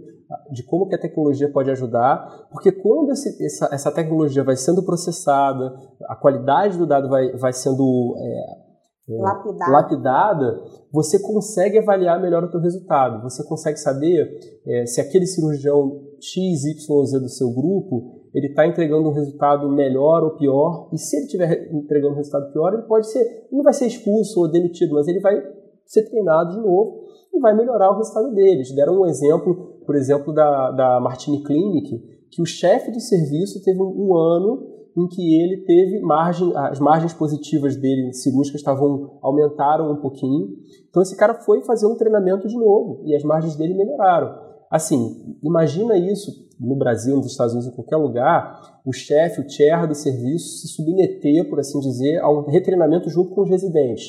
de 0.51 0.65
como 0.65 0.89
que 0.89 0.97
a 0.97 1.01
tecnologia 1.01 1.49
pode 1.53 1.71
ajudar, 1.71 2.49
porque 2.51 2.73
quando 2.73 3.13
esse, 3.13 3.45
essa, 3.45 3.69
essa, 3.73 3.93
tecnologia 3.93 4.43
vai 4.43 4.57
sendo 4.57 4.85
processada, 4.85 5.73
a 6.09 6.17
qualidade 6.17 6.77
do 6.77 6.85
dado 6.85 7.09
vai, 7.09 7.31
vai 7.37 7.53
sendo 7.53 8.17
é, 8.19 8.66
lapidada. 9.09 9.73
lapidada, 9.73 10.63
você 10.93 11.19
consegue 11.21 11.79
avaliar 11.79 12.21
melhor 12.21 12.45
o 12.45 12.51
teu 12.51 12.61
resultado. 12.61 13.23
Você 13.23 13.45
consegue 13.45 13.79
saber 13.79 14.39
é, 14.67 14.87
se 14.87 15.01
aquele 15.01 15.27
cirurgião 15.27 16.03
XYZ 16.21 17.21
do 17.21 17.29
seu 17.29 17.51
grupo 17.53 18.17
ele 18.35 18.49
está 18.49 18.67
entregando 18.67 19.09
um 19.09 19.13
resultado 19.13 19.67
melhor 19.71 20.23
ou 20.23 20.37
pior, 20.37 20.91
e 20.93 20.99
se 20.99 21.17
ele 21.17 21.25
estiver 21.25 21.73
entregando 21.73 22.13
um 22.13 22.17
resultado 22.17 22.53
pior, 22.53 22.75
ele 22.75 22.83
pode 22.83 23.11
ser, 23.11 23.21
ele 23.21 23.57
não 23.57 23.63
vai 23.63 23.73
ser 23.73 23.87
expulso 23.87 24.41
ou 24.41 24.51
demitido, 24.51 24.93
mas 24.93 25.09
ele 25.09 25.21
vai 25.21 25.41
ser 25.87 26.03
treinado 26.03 26.51
de 26.51 26.61
novo 26.61 27.05
e 27.33 27.41
vai 27.41 27.57
melhorar 27.57 27.91
o 27.91 27.97
resultado 27.97 28.35
deles. 28.35 28.75
Deram 28.75 29.01
um 29.01 29.07
exemplo, 29.07 29.81
por 29.87 29.97
exemplo, 29.97 30.35
da, 30.35 30.71
da 30.71 31.01
Martini 31.01 31.43
Clinic, 31.43 31.99
que 32.31 32.43
o 32.43 32.47
chefe 32.47 32.91
do 32.91 33.01
serviço 33.01 33.63
teve 33.65 33.81
um 33.81 34.15
ano 34.15 34.76
em 34.97 35.07
que 35.07 35.43
ele 35.43 35.59
teve 35.65 36.01
margem, 36.01 36.51
as 36.57 36.81
margens 36.81 37.13
positivas 37.13 37.77
dele 37.77 38.13
cirúrgicas 38.15 38.61
estavam 38.61 39.19
aumentaram 39.23 39.93
um 39.93 40.01
pouquinho. 40.01 40.57
Então 40.89 41.03
esse 41.03 41.17
cara 41.17 41.35
foi 41.35 41.63
fazer 41.65 41.87
um 41.87 41.97
treinamento 41.97 42.49
de 42.49 42.57
novo 42.57 43.03
e 43.05 43.15
as 43.15 43.23
margens 43.23 43.57
dele 43.57 43.75
melhoraram. 43.75 44.35
Assim, 44.71 45.37
imagina 45.43 45.97
isso 45.99 46.31
no 46.59 46.77
Brasil, 46.77 47.15
nos 47.17 47.27
Estados 47.27 47.53
Unidos, 47.53 47.71
em 47.71 47.77
qualquer 47.77 47.97
lugar, 47.97 48.81
o 48.85 48.93
chefe, 48.93 49.43
o 49.43 49.49
chair 49.49 49.87
do 49.87 49.95
serviço 49.95 50.59
se 50.59 50.69
submeter, 50.69 51.49
por 51.51 51.61
assim 51.61 51.79
dizer, 51.81 52.19
a 52.21 52.31
um 52.31 52.47
retreinamento 52.47 53.11
junto 53.11 53.35
com 53.35 53.43
os 53.43 53.51
residentes. 53.51 54.07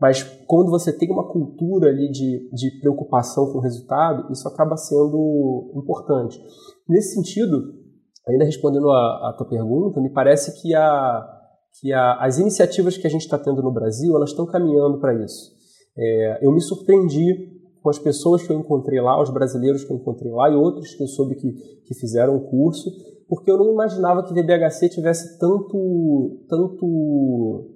Mas 0.00 0.22
quando 0.46 0.70
você 0.70 0.92
tem 0.92 1.10
uma 1.12 1.28
cultura 1.30 1.90
ali 1.90 2.10
de, 2.10 2.48
de 2.52 2.80
preocupação 2.80 3.52
com 3.52 3.58
o 3.58 3.60
resultado, 3.60 4.32
isso 4.32 4.48
acaba 4.48 4.76
sendo 4.76 5.70
importante. 5.76 6.40
Nesse 6.88 7.14
sentido, 7.14 7.81
ainda 8.28 8.44
respondendo 8.44 8.90
a, 8.90 9.30
a 9.30 9.34
tua 9.36 9.48
pergunta, 9.48 10.00
me 10.00 10.10
parece 10.10 10.60
que, 10.60 10.74
a, 10.74 11.40
que 11.80 11.92
a, 11.92 12.14
as 12.24 12.38
iniciativas 12.38 12.96
que 12.96 13.06
a 13.06 13.10
gente 13.10 13.22
está 13.22 13.38
tendo 13.38 13.62
no 13.62 13.72
Brasil, 13.72 14.14
elas 14.14 14.30
estão 14.30 14.46
caminhando 14.46 14.98
para 14.98 15.14
isso. 15.14 15.52
É, 15.96 16.46
eu 16.46 16.52
me 16.52 16.60
surpreendi 16.60 17.50
com 17.82 17.90
as 17.90 17.98
pessoas 17.98 18.46
que 18.46 18.52
eu 18.52 18.58
encontrei 18.58 19.00
lá, 19.00 19.20
os 19.20 19.30
brasileiros 19.30 19.84
que 19.84 19.92
eu 19.92 19.96
encontrei 19.96 20.30
lá 20.30 20.48
e 20.48 20.54
outros 20.54 20.94
que 20.94 21.02
eu 21.02 21.08
soube 21.08 21.34
que, 21.34 21.52
que 21.84 21.94
fizeram 21.94 22.36
o 22.36 22.48
curso, 22.48 22.90
porque 23.28 23.50
eu 23.50 23.58
não 23.58 23.72
imaginava 23.72 24.22
que 24.22 24.32
VBHC 24.32 24.88
tivesse 24.90 25.38
tanto, 25.38 26.44
tanto 26.48 27.70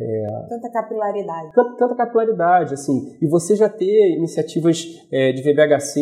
é, 0.00 0.46
tanta 0.48 0.70
capilaridade. 0.70 1.52
Tanta, 1.54 1.76
tanta, 1.76 1.94
capilaridade, 1.94 2.74
assim. 2.74 3.16
E 3.20 3.28
você 3.28 3.54
já 3.54 3.68
ter 3.68 4.16
iniciativas 4.16 5.06
é, 5.12 5.32
de 5.32 5.42
VBHC, 5.42 6.00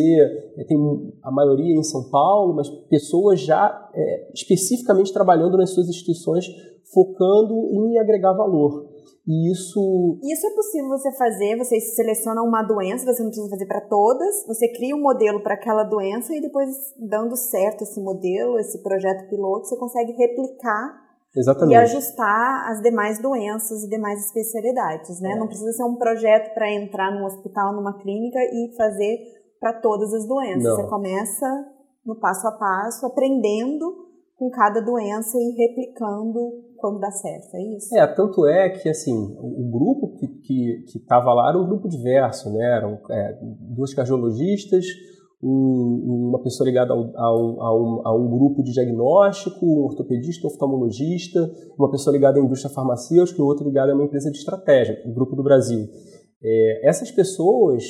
é, 0.57 0.65
tem 0.65 0.79
a 1.23 1.33
maioria 1.33 1.75
em 1.75 1.83
São 1.83 2.09
Paulo, 2.09 2.55
mas 2.55 2.69
pessoas 2.89 3.41
já 3.41 3.91
é, 3.93 4.31
especificamente 4.33 5.13
trabalhando 5.13 5.57
nas 5.57 5.71
suas 5.71 5.89
instituições, 5.89 6.47
focando 6.93 7.55
em 7.73 7.99
agregar 7.99 8.33
valor. 8.35 8.89
E 9.27 9.53
isso. 9.53 10.19
Isso 10.23 10.47
é 10.47 10.55
possível 10.55 10.89
você 10.89 11.13
fazer. 11.13 11.57
Você 11.59 11.79
seleciona 11.81 12.43
uma 12.43 12.63
doença, 12.63 13.05
você 13.05 13.23
não 13.23 13.29
precisa 13.29 13.51
fazer 13.51 13.67
para 13.67 13.83
todas. 13.83 14.47
Você 14.47 14.69
cria 14.73 14.97
um 14.97 15.03
modelo 15.03 15.43
para 15.43 15.55
aquela 15.55 15.83
doença 15.83 16.35
e 16.35 16.41
depois, 16.41 16.71
dando 16.99 17.37
certo 17.37 17.83
esse 17.83 18.01
modelo, 18.01 18.59
esse 18.59 18.83
projeto 18.83 19.29
piloto, 19.29 19.67
você 19.67 19.77
consegue 19.77 20.13
replicar 20.13 21.08
Exatamente. 21.39 21.75
E 21.75 21.77
ajustar 21.77 22.69
as 22.69 22.83
demais 22.83 23.23
doenças 23.23 23.85
e 23.85 23.89
demais 23.89 24.27
especialidades, 24.27 25.21
né? 25.21 25.33
É. 25.33 25.39
Não 25.39 25.47
precisa 25.47 25.73
ser 25.73 25.85
um 25.85 25.97
projeto 25.97 26.53
para 26.53 26.71
entrar 26.73 27.13
num 27.13 27.25
hospital, 27.25 27.75
numa 27.75 27.97
clínica 27.99 28.39
e 28.41 28.75
fazer 28.77 29.19
para 29.61 29.75
todas 29.75 30.13
as 30.13 30.27
doenças. 30.27 30.65
Não. 30.65 30.77
Você 30.77 30.89
começa 30.89 31.67
no 32.05 32.17
passo 32.17 32.47
a 32.49 32.53
passo, 32.53 33.07
aprendendo 33.07 34.09
com 34.37 34.51
cada 34.51 34.81
doença 34.81 35.37
e 35.37 35.51
replicando 35.57 36.69
quando 36.77 37.01
dá 37.01 37.11
certo, 37.11 37.57
é 37.57 37.77
isso? 37.77 37.99
É, 37.99 38.07
tanto 38.07 38.47
é 38.47 38.71
que, 38.71 38.89
assim, 38.89 39.37
o, 39.41 39.69
grupo 39.69 40.17
que 40.17 40.27
estava 40.97 41.25
que, 41.25 41.31
que 41.31 41.37
lá 41.37 41.49
era 41.49 41.59
um 41.59 41.67
grupo 41.67 41.89
diverso, 41.89 42.53
né? 42.53 42.77
Eram 42.77 43.01
é, 43.11 43.37
duas 43.43 43.93
cardiologistas, 43.93 44.87
um, 45.43 46.29
uma 46.31 46.43
pessoa 46.43 46.69
ligada 46.69 46.93
ao, 46.93 47.17
ao, 47.17 47.63
a, 47.63 47.77
um, 47.77 48.03
a, 48.05 48.15
um, 48.15 48.29
grupo 48.29 48.63
de 48.63 48.73
diagnóstico, 48.73 49.65
um 49.65 49.85
ortopedista, 49.85 50.47
um 50.47 50.51
oftalmologista, 50.51 51.51
uma 51.79 51.91
pessoa 51.91 52.13
ligada 52.13 52.41
à 52.41 52.43
indústria 52.43 52.73
farmacêutica 52.73 53.41
e 53.41 53.43
outra 53.43 53.65
ligada 53.65 53.93
a 53.93 53.95
uma 53.95 54.05
empresa 54.05 54.31
de 54.31 54.39
estratégia, 54.39 55.01
o 55.07 55.13
Grupo 55.13 55.37
do 55.37 55.43
Brasil. 55.43 55.89
É, 56.41 56.89
essas 56.89 57.11
pessoas, 57.11 57.85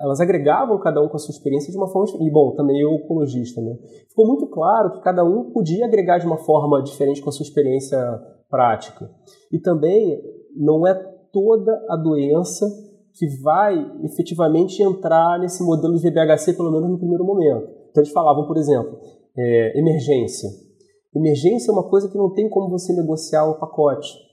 elas 0.00 0.20
agregavam 0.20 0.78
cada 0.78 1.02
um 1.02 1.08
com 1.08 1.16
a 1.16 1.18
sua 1.18 1.32
experiência 1.32 1.70
de 1.70 1.78
uma 1.78 1.88
forma 1.88 2.06
E, 2.20 2.30
bom, 2.30 2.54
também 2.54 2.78
eu, 2.80 2.92
oncologista, 2.92 3.60
né? 3.60 3.74
Ficou 4.08 4.26
muito 4.26 4.46
claro 4.48 4.92
que 4.92 5.00
cada 5.00 5.24
um 5.24 5.50
podia 5.50 5.86
agregar 5.86 6.18
de 6.18 6.26
uma 6.26 6.36
forma 6.36 6.82
diferente 6.82 7.22
com 7.22 7.30
a 7.30 7.32
sua 7.32 7.44
experiência 7.44 7.98
prática. 8.50 9.10
E 9.50 9.58
também 9.58 10.22
não 10.54 10.86
é 10.86 10.94
toda 11.32 11.72
a 11.88 11.96
doença 11.96 12.66
que 13.16 13.26
vai 13.42 13.74
efetivamente 14.04 14.82
entrar 14.82 15.38
nesse 15.38 15.62
modelo 15.62 15.94
de 15.94 16.08
VBHC, 16.08 16.52
pelo 16.52 16.70
menos 16.70 16.90
no 16.90 16.98
primeiro 16.98 17.24
momento. 17.24 17.68
Então, 17.90 18.02
eles 18.02 18.12
falavam, 18.12 18.46
por 18.46 18.56
exemplo, 18.56 18.98
é, 19.36 19.78
emergência. 19.78 20.50
Emergência 21.14 21.70
é 21.70 21.72
uma 21.72 21.88
coisa 21.88 22.08
que 22.08 22.18
não 22.18 22.32
tem 22.32 22.48
como 22.48 22.68
você 22.68 22.92
negociar 22.92 23.46
o 23.46 23.58
pacote. 23.58 24.26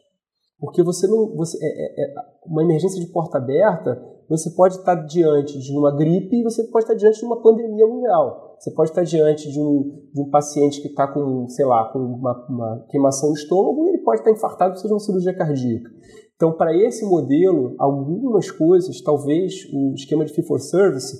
Porque 0.60 0.84
você 0.84 1.08
não. 1.08 1.36
Você, 1.36 1.58
é, 1.62 1.68
é, 1.68 2.04
é, 2.04 2.14
uma 2.46 2.62
emergência 2.62 3.00
de 3.00 3.08
porta 3.08 3.38
aberta, 3.38 4.02
você 4.30 4.50
pode 4.50 4.76
estar 4.76 4.96
diante 4.96 5.60
de 5.60 5.78
uma 5.78 5.96
gripe 5.96 6.36
e 6.38 6.44
você 6.44 6.64
pode 6.64 6.86
estar 6.86 6.96
diante 6.96 7.20
de 7.20 7.26
uma 7.26 7.42
pandemia 7.42 7.88
mundial. 7.88 8.56
Você 8.60 8.72
pode 8.72 8.90
estar 8.90 9.04
diante 9.04 9.52
de 9.52 9.60
um, 9.60 10.08
de 10.14 10.22
um 10.22 10.30
paciente 10.30 10.82
que 10.82 10.88
está 10.88 11.08
com, 11.08 11.48
sei 11.50 11.66
lá, 11.66 11.92
com 11.92 12.00
uma, 12.00 12.46
uma 12.50 12.86
queimação 12.90 13.30
no 13.30 13.36
estômago 13.36 13.86
e 13.86 13.90
ele 13.90 13.98
pode 14.00 14.22
estar 14.22 14.32
infartado 14.32 14.80
seja 14.80 14.94
uma 14.94 15.00
cirurgia 15.00 15.34
cardíaca. 15.34 15.90
Então, 16.36 16.54
para 16.54 16.76
esse 16.76 17.06
modelo, 17.06 17.76
algumas 17.78 18.50
coisas, 18.52 19.02
talvez 19.02 19.68
o 19.72 19.94
esquema 19.94 20.26
de 20.26 20.34
fee 20.34 20.46
for 20.46 20.60
service 20.60 21.16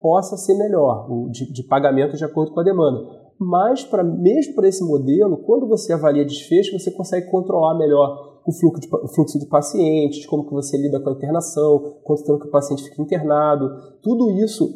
possa 0.00 0.36
ser 0.36 0.54
melhor, 0.54 1.08
de, 1.30 1.52
de 1.52 1.62
pagamento 1.62 2.16
de 2.16 2.24
acordo 2.24 2.52
com 2.52 2.60
a 2.60 2.64
demanda. 2.64 3.28
Mas, 3.38 3.84
para 3.84 4.02
mesmo 4.02 4.54
para 4.54 4.68
esse 4.68 4.84
modelo, 4.84 5.38
quando 5.38 5.68
você 5.68 5.92
avalia 5.92 6.24
desfecho, 6.24 6.78
você 6.78 6.90
consegue 6.90 7.30
controlar 7.30 7.78
melhor 7.78 8.40
o 8.44 8.52
fluxo, 8.52 8.80
de, 8.80 8.88
o 8.92 9.08
fluxo 9.08 9.38
de 9.38 9.46
pacientes, 9.46 10.26
como 10.26 10.46
que 10.46 10.52
você 10.52 10.76
lida 10.76 10.98
com 11.00 11.10
a 11.10 11.12
internação, 11.12 12.00
quanto 12.02 12.24
tempo 12.24 12.40
que 12.40 12.48
o 12.48 12.50
paciente 12.50 12.82
fica 12.82 13.02
internado, 13.02 13.68
tudo 14.02 14.30
isso. 14.42 14.66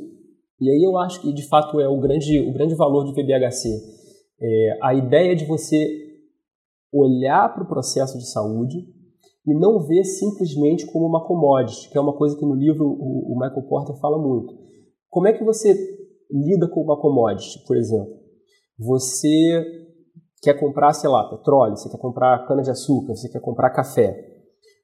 E 0.61 0.71
aí 0.71 0.83
eu 0.83 0.97
acho 0.99 1.21
que, 1.21 1.33
de 1.33 1.49
fato, 1.49 1.81
é 1.81 1.89
o 1.89 1.99
grande, 1.99 2.41
o 2.41 2.53
grande 2.53 2.75
valor 2.75 3.05
do 3.05 3.13
VBHC. 3.13 3.69
É, 4.41 4.79
a 4.83 4.95
ideia 4.95 5.35
de 5.35 5.45
você 5.45 5.89
olhar 6.93 7.53
para 7.53 7.65
o 7.65 7.69
processo 7.69 8.19
de 8.19 8.31
saúde, 8.31 8.87
e 9.47 9.55
não 9.55 9.81
ver 9.81 10.05
simplesmente 10.05 10.87
como 10.87 11.07
uma 11.07 11.27
commodity, 11.27 11.91
que 11.91 11.99
é 11.99 12.01
uma 12.01 12.17
coisa 12.17 12.37
que 12.37 12.47
no 12.47 12.55
livro 12.55 12.87
o, 12.87 13.35
Michael 13.35 13.67
Porter 13.69 13.97
fala 13.97 14.19
muito. 14.19 14.55
Como 15.11 15.27
é 15.27 15.33
que 15.33 15.45
você 15.45 15.75
lida 16.31 16.69
com 16.69 16.81
uma 16.81 17.01
commodity, 17.01 17.65
por 17.67 17.77
exemplo? 17.77 18.15
Você 18.79 19.65
quer 20.43 20.59
comprar, 20.59 20.93
sei 20.93 21.11
lá, 21.11 21.29
petróleo, 21.29 21.77
você 21.77 21.89
quer 21.89 21.99
comprar 21.99 22.47
cana-de-açúcar, 22.47 23.15
você 23.15 23.29
quer 23.29 23.41
comprar 23.41 23.71
café. 23.71 24.31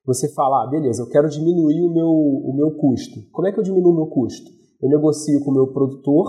Você 0.05 0.33
fala, 0.33 0.65
ah, 0.65 0.67
beleza, 0.67 1.03
eu 1.03 1.09
quero 1.09 1.29
diminuir 1.29 1.83
o 1.83 1.93
meu, 1.93 2.09
o 2.09 2.53
meu 2.55 2.77
custo. 2.77 3.21
Como 3.31 3.47
é 3.47 3.53
que 3.53 3.59
eu 3.59 3.65
diminuo 3.65 3.93
o 3.93 3.97
meu 3.97 4.07
custo? 4.07 4.51
Eu 4.83 4.89
negocio 4.89 5.45
com 5.45 5.51
o 5.51 5.55
meu 5.55 5.73
produtor, 5.73 6.25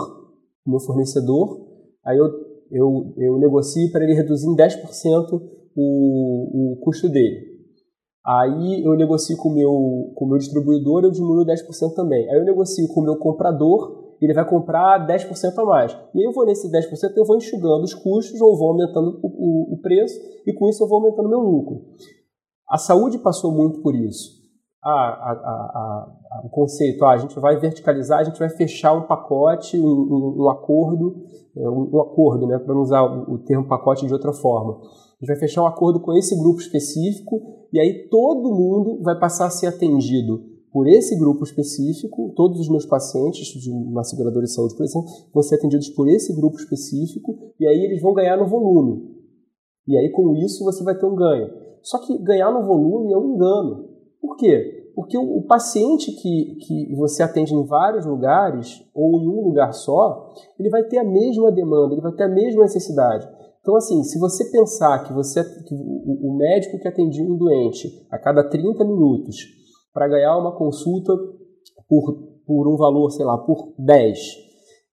com 0.64 0.70
o 0.70 0.72
meu 0.72 0.80
fornecedor, 0.80 1.66
aí 2.06 2.18
eu, 2.18 2.26
eu, 2.72 3.14
eu 3.18 3.40
negocio 3.40 3.92
para 3.92 4.04
ele 4.04 4.14
reduzir 4.14 4.48
em 4.48 4.56
10% 4.56 5.42
o, 5.76 6.74
o 6.74 6.80
custo 6.82 7.10
dele. 7.10 7.49
Aí 8.26 8.84
eu 8.84 8.96
negocio 8.96 9.36
com 9.38 9.50
o 9.50 9.54
meu, 9.54 10.14
com 10.16 10.26
o 10.26 10.28
meu 10.28 10.38
distribuidor, 10.38 11.04
eu 11.04 11.12
diminuo 11.12 11.46
10% 11.46 11.94
também. 11.96 12.30
Aí 12.30 12.38
eu 12.38 12.46
negocio 12.46 12.88
com 12.94 13.02
o 13.02 13.04
meu 13.04 13.18
comprador, 13.18 14.16
ele 14.22 14.34
vai 14.34 14.48
comprar 14.48 15.08
10% 15.08 15.58
a 15.58 15.66
mais. 15.66 15.94
E 16.14 16.20
aí 16.20 16.26
eu 16.26 16.34
vou 16.34 16.46
nesse 16.46 16.70
10%, 16.70 17.16
eu 17.16 17.26
vou 17.26 17.38
enxugando 17.38 17.84
os 17.84 17.94
custos 17.94 18.40
ou 18.42 18.58
vou 18.58 18.72
aumentando 18.72 19.20
o, 19.24 19.28
o, 19.28 19.74
o 19.76 19.82
preço 19.82 20.20
e 20.46 20.54
com 20.54 20.68
isso 20.68 20.84
eu 20.84 20.88
vou 20.88 21.00
aumentando 21.00 21.30
meu 21.30 21.40
lucro. 21.40 21.86
A 22.70 22.78
saúde 22.78 23.18
passou 23.18 23.52
muito 23.52 23.82
por 23.82 23.96
isso. 23.96 24.38
A, 24.84 24.92
a, 24.92 25.32
a, 25.32 26.42
o 26.46 26.50
conceito, 26.50 27.04
ah, 27.04 27.14
a 27.14 27.18
gente 27.18 27.38
vai 27.40 27.58
verticalizar, 27.58 28.20
a 28.20 28.24
gente 28.24 28.40
vai 28.40 28.50
fechar 28.50 28.94
um 28.94 29.08
pacote, 29.08 29.80
um, 29.80 29.86
um, 29.86 30.44
um 30.44 30.50
acordo, 30.50 31.16
é, 31.58 31.70
um, 31.70 31.90
um, 31.94 32.00
acordo, 32.00 32.48
né, 32.48 32.58
para 32.60 32.74
não 32.74 32.82
usar 32.82 33.02
o, 33.04 33.34
o 33.34 33.38
termo 33.40 33.68
pacote 33.68 34.06
de 34.06 34.14
outra 34.14 34.32
forma. 34.32 34.80
Gente 35.20 35.28
vai 35.28 35.38
fechar 35.38 35.64
um 35.64 35.68
acordo 35.68 36.00
com 36.00 36.14
esse 36.14 36.38
grupo 36.38 36.62
específico 36.62 37.42
e 37.74 37.80
aí 37.80 38.08
todo 38.10 38.56
mundo 38.56 39.02
vai 39.04 39.20
passar 39.20 39.48
a 39.48 39.50
ser 39.50 39.68
atendido 39.68 40.50
por 40.72 40.88
esse 40.88 41.18
grupo 41.18 41.44
específico, 41.44 42.32
todos 42.36 42.60
os 42.60 42.70
meus 42.70 42.86
pacientes 42.86 43.48
de 43.48 43.72
uma 43.72 44.04
seguradora 44.04 44.46
de 44.46 44.54
saúde, 44.54 44.76
por 44.76 44.84
exemplo, 44.84 45.10
vão 45.34 45.42
ser 45.42 45.56
atendidos 45.56 45.90
por 45.90 46.08
esse 46.08 46.34
grupo 46.36 46.58
específico 46.58 47.54
e 47.60 47.68
aí 47.68 47.86
eles 47.86 48.02
vão 48.02 48.14
ganhar 48.14 48.38
no 48.38 48.48
volume. 48.48 49.02
E 49.88 49.98
aí 49.98 50.10
com 50.12 50.36
isso 50.36 50.64
você 50.64 50.84
vai 50.84 50.98
ter 50.98 51.06
um 51.06 51.16
ganho. 51.16 51.50
Só 51.82 51.98
que 52.00 52.18
ganhar 52.20 52.52
no 52.52 52.66
volume 52.66 53.12
é 53.12 53.18
um 53.18 53.34
engano. 53.34 53.90
Por 54.22 54.38
quê? 54.38 54.92
Porque 54.96 55.18
o, 55.18 55.38
o 55.38 55.44
paciente 55.48 56.12
que, 56.12 56.56
que 56.62 56.96
você 56.96 57.24
atende 57.24 57.54
em 57.54 57.66
vários 57.66 58.06
lugares 58.06 58.86
ou 58.94 59.20
em 59.20 59.28
um 59.28 59.42
lugar 59.42 59.74
só, 59.74 60.30
ele 60.60 60.70
vai 60.70 60.84
ter 60.84 61.00
a 61.00 61.04
mesma 61.04 61.52
demanda, 61.52 61.94
ele 61.94 62.02
vai 62.02 62.14
ter 62.14 62.24
a 62.24 62.30
mesma 62.30 62.62
necessidade. 62.62 63.28
Então, 63.70 63.78
assim, 63.78 64.02
se 64.02 64.18
você 64.18 64.50
pensar 64.50 65.04
que, 65.04 65.14
você, 65.14 65.44
que 65.44 65.76
o, 65.76 66.36
médico 66.36 66.80
que 66.80 66.88
atendia 66.88 67.24
um 67.24 67.38
doente 67.38 67.88
a 68.10 68.18
cada 68.18 68.44
30 68.44 68.84
minutos 68.84 69.36
para 69.94 70.08
ganhar 70.08 70.36
uma 70.40 70.58
consulta 70.58 71.14
por, 71.88 72.16
por 72.48 72.68
um 72.68 72.76
valor, 72.76 73.12
sei 73.12 73.24
lá, 73.24 73.38
por 73.38 73.76
10, 73.78 74.20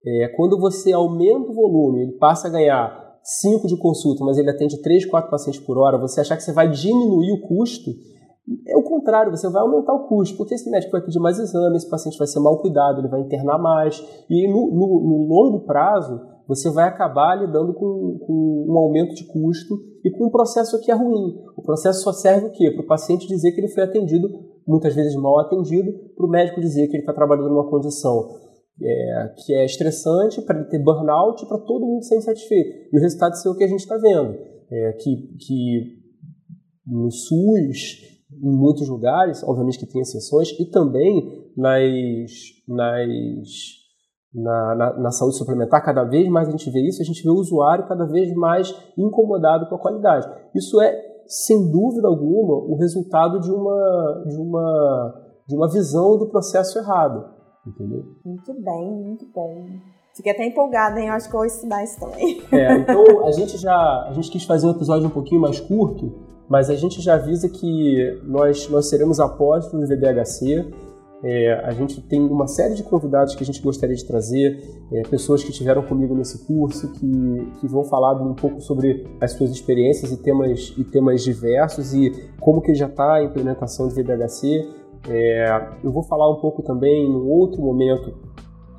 é, 0.04 0.28
quando 0.36 0.60
você 0.60 0.92
aumenta 0.92 1.50
o 1.50 1.54
volume, 1.54 2.02
ele 2.02 2.18
passa 2.18 2.48
a 2.48 2.50
ganhar 2.50 3.18
5 3.22 3.66
de 3.66 3.78
consulta, 3.78 4.22
mas 4.22 4.36
ele 4.36 4.50
atende 4.50 4.82
3, 4.82 5.06
4 5.06 5.30
pacientes 5.30 5.60
por 5.60 5.78
hora, 5.78 5.96
você 5.96 6.20
achar 6.20 6.36
que 6.36 6.42
você 6.42 6.52
vai 6.52 6.68
diminuir 6.68 7.32
o 7.32 7.48
custo, 7.48 7.90
é 8.68 8.76
o 8.76 8.82
contrário, 8.82 9.34
você 9.34 9.48
vai 9.48 9.62
aumentar 9.62 9.94
o 9.94 10.06
custo, 10.06 10.36
porque 10.36 10.54
esse 10.54 10.70
médico 10.70 10.92
vai 10.92 11.00
pedir 11.00 11.18
mais 11.18 11.38
exames, 11.38 11.82
esse 11.82 11.90
paciente 11.90 12.18
vai 12.18 12.26
ser 12.26 12.40
mal 12.40 12.58
cuidado, 12.58 13.00
ele 13.00 13.08
vai 13.08 13.22
internar 13.22 13.56
mais, 13.56 14.04
e 14.28 14.46
no, 14.46 14.70
no, 14.70 15.00
no 15.00 15.26
longo 15.26 15.60
prazo, 15.64 16.35
você 16.46 16.70
vai 16.70 16.88
acabar 16.88 17.34
lidando 17.34 17.74
com, 17.74 18.18
com, 18.26 18.66
um 18.68 18.78
aumento 18.78 19.14
de 19.14 19.24
custo 19.24 19.74
e 20.04 20.10
com 20.10 20.26
um 20.26 20.30
processo 20.30 20.80
que 20.80 20.90
é 20.90 20.94
ruim. 20.94 21.42
O 21.56 21.62
processo 21.62 22.02
só 22.02 22.12
serve 22.12 22.46
o 22.46 22.52
quê? 22.52 22.70
Para 22.70 22.84
o 22.84 22.86
paciente 22.86 23.26
dizer 23.26 23.52
que 23.52 23.60
ele 23.60 23.68
foi 23.68 23.82
atendido, 23.82 24.28
muitas 24.66 24.94
vezes 24.94 25.14
mal 25.16 25.40
atendido, 25.40 25.92
para 26.16 26.26
o 26.26 26.30
médico 26.30 26.60
dizer 26.60 26.86
que 26.88 26.96
ele 26.96 27.02
está 27.02 27.12
trabalhando 27.12 27.48
numa 27.48 27.68
condição 27.68 28.28
é, 28.82 29.34
que 29.44 29.54
é 29.54 29.64
estressante, 29.64 30.42
para 30.42 30.58
ele 30.58 30.68
ter 30.68 30.82
burnout, 30.82 31.46
para 31.46 31.58
todo 31.58 31.86
mundo 31.86 32.04
ser 32.04 32.16
insatisfeito. 32.16 32.88
E 32.92 32.98
o 32.98 33.00
resultado 33.00 33.34
é 33.44 33.48
o 33.48 33.56
que 33.56 33.64
a 33.64 33.68
gente 33.68 33.80
está 33.80 33.96
vendo, 33.96 34.36
é, 34.70 34.92
que, 34.92 35.36
que 35.38 36.02
no 36.86 37.10
SUS 37.10 38.06
em 38.32 38.56
muitos 38.56 38.88
lugares, 38.88 39.42
obviamente 39.42 39.78
que 39.78 39.86
tem 39.86 40.02
exceções, 40.02 40.50
e 40.58 40.66
também 40.66 41.50
nas, 41.56 42.30
nas, 42.68 43.48
na, 44.34 44.74
na, 44.74 44.92
na, 45.00 45.10
saúde 45.10 45.36
suplementar, 45.36 45.84
cada 45.84 46.04
vez 46.04 46.28
mais 46.28 46.48
a 46.48 46.50
gente 46.50 46.70
vê 46.70 46.80
isso, 46.86 47.00
a 47.00 47.04
gente 47.04 47.22
vê 47.22 47.30
o 47.30 47.34
usuário 47.34 47.86
cada 47.86 48.06
vez 48.06 48.34
mais 48.34 48.74
incomodado 48.96 49.68
com 49.68 49.74
a 49.76 49.78
qualidade. 49.78 50.28
Isso 50.54 50.80
é, 50.80 50.92
sem 51.26 51.70
dúvida 51.70 52.06
alguma, 52.06 52.54
o 52.54 52.76
resultado 52.76 53.40
de 53.40 53.50
uma, 53.50 54.24
de 54.28 54.36
uma, 54.36 55.14
de 55.48 55.56
uma 55.56 55.70
visão 55.70 56.18
do 56.18 56.28
processo 56.28 56.78
errado. 56.78 57.36
Entendeu? 57.66 58.04
Muito 58.24 58.54
bem, 58.62 59.02
muito 59.02 59.26
bem. 59.34 59.82
Fiquei 60.14 60.32
até 60.32 60.46
empolgada, 60.46 61.00
hein? 61.00 61.08
Eu 61.08 61.14
acho 61.14 61.28
que 61.28 61.34
eu 61.34 61.40
vou 61.40 61.46
estudar 61.46 61.82
isso 61.82 61.98
também. 62.00 62.42
É, 62.52 62.78
então 62.78 63.26
a 63.26 63.32
gente 63.32 63.58
já 63.58 64.06
a 64.08 64.12
gente 64.12 64.30
quis 64.30 64.44
fazer 64.44 64.66
um 64.66 64.70
episódio 64.70 65.06
um 65.06 65.10
pouquinho 65.10 65.40
mais 65.40 65.60
curto, 65.60 66.12
mas 66.48 66.70
a 66.70 66.74
gente 66.74 67.02
já 67.02 67.14
avisa 67.14 67.48
que 67.48 68.22
nós, 68.24 68.68
nós 68.70 68.88
seremos 68.88 69.20
apóstolos 69.20 69.88
do 69.88 69.94
VBHC. 69.94 70.85
É, 71.22 71.54
a 71.64 71.72
gente 71.72 72.00
tem 72.02 72.20
uma 72.20 72.46
série 72.46 72.74
de 72.74 72.82
convidados 72.82 73.34
que 73.34 73.42
a 73.42 73.46
gente 73.46 73.62
gostaria 73.62 73.96
de 73.96 74.04
trazer, 74.04 74.62
é, 74.92 75.02
pessoas 75.02 75.42
que 75.42 75.50
estiveram 75.50 75.82
comigo 75.82 76.14
nesse 76.14 76.46
curso, 76.46 76.92
que, 76.92 77.52
que 77.60 77.66
vão 77.66 77.84
falar 77.84 78.20
um 78.22 78.34
pouco 78.34 78.60
sobre 78.60 79.06
as 79.20 79.32
suas 79.32 79.50
experiências 79.50 80.12
e 80.12 80.16
temas, 80.18 80.74
e 80.76 80.84
temas 80.84 81.22
diversos 81.22 81.94
e 81.94 82.12
como 82.38 82.60
que 82.60 82.74
já 82.74 82.86
está 82.86 83.14
a 83.14 83.24
implementação 83.24 83.88
do 83.88 83.94
VBHC. 83.94 84.68
É, 85.08 85.68
eu 85.82 85.90
vou 85.90 86.02
falar 86.02 86.30
um 86.30 86.36
pouco 86.36 86.62
também, 86.62 87.06
em 87.06 87.14
outro 87.14 87.62
momento, 87.62 88.14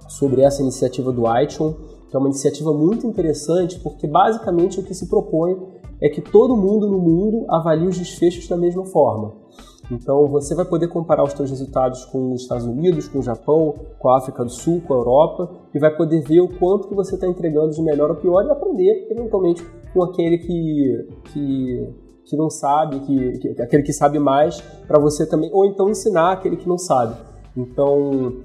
sobre 0.08 0.42
essa 0.42 0.62
iniciativa 0.62 1.12
do 1.12 1.24
ITION, 1.42 1.74
que 2.10 2.16
é 2.16 2.20
uma 2.20 2.30
iniciativa 2.30 2.72
muito 2.72 3.08
interessante, 3.08 3.80
porque 3.80 4.08
basicamente 4.08 4.80
o 4.80 4.84
que 4.84 4.94
se 4.94 5.08
propõe 5.08 5.58
é 6.00 6.08
que 6.08 6.22
todo 6.22 6.56
mundo 6.56 6.88
no 6.88 7.00
mundo 7.00 7.46
avalie 7.50 7.88
os 7.88 7.98
desfechos 7.98 8.48
da 8.48 8.56
mesma 8.56 8.86
forma. 8.86 9.47
Então 9.90 10.28
você 10.28 10.54
vai 10.54 10.66
poder 10.66 10.88
comparar 10.88 11.24
os 11.24 11.32
seus 11.32 11.50
resultados 11.50 12.04
com 12.06 12.34
os 12.34 12.42
Estados 12.42 12.66
Unidos, 12.66 13.08
com 13.08 13.20
o 13.20 13.24
Japão, 13.24 13.74
com 13.98 14.10
a 14.10 14.18
África 14.18 14.44
do 14.44 14.50
Sul, 14.50 14.82
com 14.86 14.94
a 14.94 14.98
Europa 14.98 15.50
e 15.74 15.80
vai 15.80 15.96
poder 15.96 16.22
ver 16.22 16.42
o 16.42 16.50
quanto 16.58 16.88
que 16.88 16.96
você 16.96 17.16
está 17.16 17.28
entregando 17.28 17.72
de 17.72 17.82
melhor 17.82 18.10
ou 18.10 18.18
pior 18.18 18.46
e 18.46 18.52
aprender 18.52 19.08
eventualmente 19.10 19.66
com 19.94 20.04
aquele 20.04 20.38
que, 20.40 21.08
que, 21.32 21.94
que 22.26 22.36
não 22.36 22.50
sabe, 22.50 23.00
que, 23.00 23.40
que 23.40 23.62
aquele 23.62 23.84
que 23.84 23.94
sabe 23.94 24.20
mais 24.20 24.60
para 24.88 25.00
você 25.00 25.26
também, 25.26 25.50
ou 25.54 25.66
então 25.66 25.90
ensinar 25.90 26.34
aquele 26.34 26.58
que 26.58 26.68
não 26.68 26.78
sabe. 26.78 27.16
Então 27.56 28.42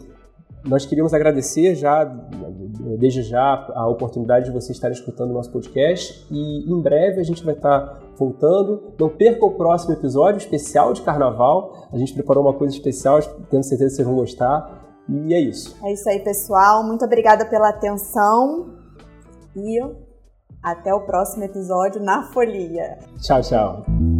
nós 0.64 0.87
queríamos 0.87 1.12
agradecer 1.12 1.75
já, 1.75 2.05
desde 2.98 3.22
já, 3.22 3.66
a 3.75 3.88
oportunidade 3.88 4.46
de 4.46 4.53
você 4.53 4.72
estar 4.72 4.90
escutando 4.90 5.31
o 5.31 5.35
nosso 5.35 5.51
podcast 5.51 6.27
e 6.31 6.70
em 6.70 6.81
breve 6.81 7.20
a 7.20 7.25
gente 7.25 7.44
vai 7.44 7.55
estar 7.55 8.01
voltando. 8.16 8.94
Não 8.98 9.09
perca 9.09 9.44
o 9.44 9.53
próximo 9.53 9.92
episódio 9.92 10.38
especial 10.38 10.92
de 10.92 11.03
carnaval. 11.03 11.88
A 11.92 11.98
gente 11.98 12.14
preparou 12.14 12.44
uma 12.44 12.55
coisa 12.55 12.75
especial, 12.75 13.20
tenho 13.51 13.62
certeza 13.62 13.90
que 13.90 13.96
vocês 13.96 14.07
vão 14.07 14.16
gostar. 14.16 14.83
E 15.09 15.35
é 15.35 15.40
isso. 15.40 15.77
É 15.85 15.92
isso 15.92 16.09
aí, 16.09 16.20
pessoal. 16.20 16.85
Muito 16.85 17.05
obrigada 17.05 17.44
pela 17.46 17.70
atenção 17.70 18.77
e 19.57 19.81
até 20.62 20.94
o 20.94 21.01
próximo 21.01 21.44
episódio 21.44 22.01
na 22.01 22.22
Folia. 22.33 22.98
Tchau, 23.20 23.40
tchau. 23.42 24.12